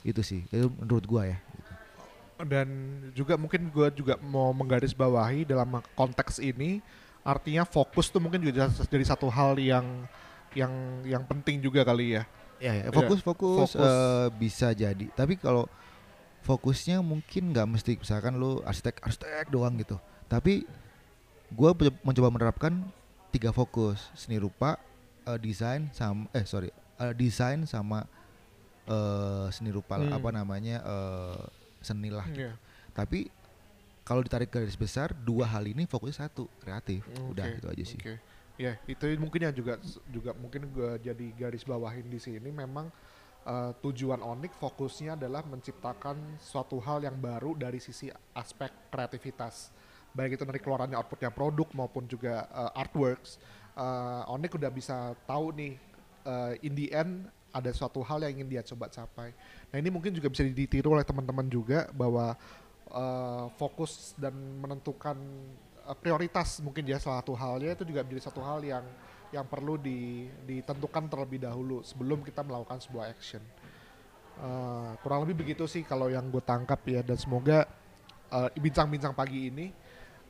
itu 0.00 0.20
sih 0.24 0.40
itu 0.48 0.72
menurut 0.80 1.04
gua 1.04 1.28
ya 1.28 1.36
gitu. 1.36 1.72
dan 2.48 2.68
juga 3.12 3.36
mungkin 3.36 3.68
gue 3.68 3.88
juga 3.92 4.16
mau 4.16 4.48
menggarisbawahi 4.56 5.44
dalam 5.44 5.76
konteks 5.92 6.40
ini 6.40 6.80
artinya 7.20 7.68
fokus 7.68 8.08
tuh 8.08 8.16
mungkin 8.16 8.40
juga 8.40 8.72
jadi 8.88 9.04
satu 9.04 9.28
hal 9.28 9.60
yang 9.60 10.08
yang 10.56 10.72
yang 11.04 11.20
penting 11.28 11.60
juga 11.60 11.84
kali 11.84 12.16
ya 12.16 12.24
Ya, 12.60 12.76
ya, 12.76 12.84
fokus 12.92 13.24
fokus, 13.24 13.72
fokus. 13.72 13.80
eh, 13.88 14.28
bisa 14.36 14.68
jadi. 14.76 15.08
Tapi 15.16 15.40
kalau 15.40 15.64
fokusnya 16.44 17.00
mungkin 17.00 17.56
nggak 17.56 17.64
mesti 17.64 17.96
misalkan 17.96 18.36
lu 18.36 18.60
arsitek 18.64 19.00
arsitek 19.00 19.48
doang 19.48 19.80
gitu. 19.80 19.96
Tapi 20.28 20.68
gua 21.48 21.72
mencoba 22.04 22.28
menerapkan 22.28 22.84
tiga 23.32 23.48
fokus 23.48 24.12
seni 24.12 24.36
rupa, 24.36 24.76
eh, 25.30 25.38
desain 25.38 25.86
sama 25.94 26.26
eh 26.34 26.44
sorry 26.44 26.70
eh, 26.98 27.12
desain 27.14 27.62
sama 27.64 28.04
eh, 28.88 29.46
seni 29.54 29.70
rupa 29.70 29.96
Hmm. 30.00 30.10
apa 30.10 30.30
namanya 30.34 30.82
eh, 30.82 31.42
seni 31.80 32.10
lah. 32.12 32.26
Iya. 32.28 32.58
Tapi 32.92 33.30
kalau 34.02 34.26
ditarik 34.26 34.50
garis 34.50 34.74
besar 34.74 35.14
dua 35.14 35.46
hal 35.46 35.64
ini 35.70 35.86
fokusnya 35.86 36.26
satu 36.26 36.50
kreatif. 36.58 37.06
Udah 37.30 37.46
Oke, 37.46 37.54
gitu 37.62 37.66
aja 37.70 37.84
sih. 37.86 38.00
Oke. 38.00 38.14
Ya, 38.60 38.76
itu 38.84 39.06
mungkin 39.16 39.40
yang 39.40 39.54
juga 39.56 39.80
juga 40.12 40.36
mungkin 40.36 40.68
gue 40.68 41.00
jadi 41.00 41.26
garis 41.32 41.64
bawahin 41.64 42.04
di 42.12 42.20
sini 42.20 42.52
memang 42.52 42.92
eh, 43.48 43.72
tujuan 43.80 44.20
Onik 44.20 44.52
fokusnya 44.60 45.16
adalah 45.16 45.40
menciptakan 45.48 46.36
suatu 46.36 46.76
hal 46.84 47.00
yang 47.00 47.16
baru 47.16 47.56
dari 47.56 47.80
sisi 47.80 48.12
aspek 48.36 48.68
kreativitas. 48.92 49.72
Baik 50.12 50.36
itu 50.36 50.44
dari 50.44 50.60
keluarannya 50.60 50.98
outputnya 50.98 51.32
produk 51.32 51.70
maupun 51.72 52.04
juga 52.04 52.44
eh, 52.52 52.80
artworks. 52.82 53.40
Eh, 53.76 54.32
Onik 54.34 54.58
udah 54.58 54.70
bisa 54.70 55.14
tahu 55.24 55.54
nih 55.54 55.72
eh, 56.26 56.66
in 56.66 56.72
the 56.74 56.90
end 56.90 57.30
ada 57.50 57.70
suatu 57.74 58.02
hal 58.06 58.22
yang 58.22 58.40
ingin 58.40 58.48
dia 58.58 58.62
coba 58.62 58.86
capai. 58.86 59.34
Nah, 59.70 59.76
ini 59.78 59.90
mungkin 59.90 60.14
juga 60.14 60.30
bisa 60.30 60.46
ditiru 60.46 60.94
oleh 60.94 61.02
teman-teman 61.06 61.46
juga 61.50 61.90
bahwa 61.94 62.34
eh, 62.90 63.46
fokus 63.58 64.14
dan 64.18 64.34
menentukan 64.34 65.18
uh, 65.86 65.96
prioritas 65.96 66.62
mungkin 66.62 66.86
ya 66.86 67.02
salah 67.02 67.22
satu 67.22 67.34
halnya 67.34 67.74
itu 67.74 67.82
juga 67.82 68.06
menjadi 68.06 68.30
satu 68.30 68.40
hal 68.44 68.62
yang 68.62 68.84
yang 69.30 69.46
perlu 69.46 69.78
di, 69.78 70.26
ditentukan 70.42 71.06
terlebih 71.06 71.38
dahulu 71.46 71.86
sebelum 71.86 72.26
kita 72.26 72.42
melakukan 72.42 72.82
sebuah 72.82 73.14
action. 73.14 73.42
Uh, 74.40 74.96
kurang 75.04 75.22
lebih 75.22 75.44
begitu 75.44 75.68
sih 75.68 75.84
kalau 75.84 76.08
yang 76.10 76.26
gue 76.32 76.40
tangkap 76.42 76.80
ya 76.88 77.04
dan 77.04 77.14
semoga 77.14 77.68
uh, 78.32 78.48
bincang-bincang 78.56 79.12
pagi 79.12 79.52
ini 79.52 79.70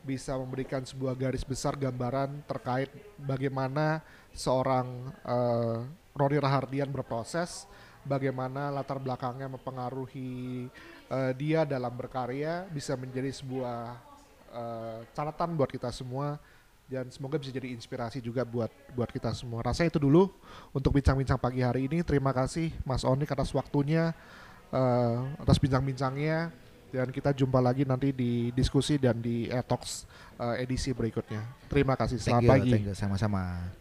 bisa 0.00 0.36
memberikan 0.36 0.80
sebuah 0.82 1.12
garis 1.16 1.44
besar 1.44 1.76
gambaran 1.76 2.44
terkait 2.48 2.88
bagaimana 3.20 4.00
seorang 4.32 5.12
uh, 5.24 5.84
Roni 6.16 6.38
Rahardian 6.40 6.90
berproses, 6.90 7.68
bagaimana 8.04 8.72
latar 8.72 8.98
belakangnya 8.98 9.46
mempengaruhi 9.52 10.66
uh, 11.12 11.32
dia 11.36 11.68
dalam 11.68 11.92
berkarya 11.94 12.66
bisa 12.72 12.96
menjadi 12.96 13.30
sebuah 13.30 13.78
uh, 14.52 15.00
catatan 15.12 15.54
buat 15.54 15.70
kita 15.70 15.92
semua 15.92 16.40
dan 16.90 17.06
semoga 17.14 17.38
bisa 17.38 17.54
jadi 17.54 17.70
inspirasi 17.70 18.18
juga 18.18 18.42
buat 18.42 18.72
buat 18.98 19.06
kita 19.14 19.30
semua. 19.30 19.62
Rasanya 19.62 19.94
itu 19.94 20.02
dulu 20.02 20.26
untuk 20.74 20.98
bincang-bincang 20.98 21.38
pagi 21.38 21.62
hari 21.62 21.86
ini. 21.86 22.02
Terima 22.02 22.34
kasih 22.34 22.74
Mas 22.82 23.06
Onik 23.06 23.30
atas 23.30 23.54
waktunya, 23.54 24.10
uh, 24.74 25.22
atas 25.38 25.62
bincang-bincangnya 25.62 26.50
dan 26.90 27.08
kita 27.14 27.30
jumpa 27.32 27.62
lagi 27.62 27.86
nanti 27.86 28.10
di 28.10 28.50
diskusi 28.50 28.98
dan 28.98 29.22
di 29.22 29.46
Etox 29.46 30.04
uh, 30.36 30.58
edisi 30.58 30.90
berikutnya. 30.90 31.40
Terima 31.70 31.94
kasih. 31.94 32.18
Thank 32.18 32.26
Selamat 32.26 32.44
you, 32.44 32.50
pagi. 32.50 32.70
thank 32.74 32.86
you. 32.90 32.96
sama-sama. 32.98 33.79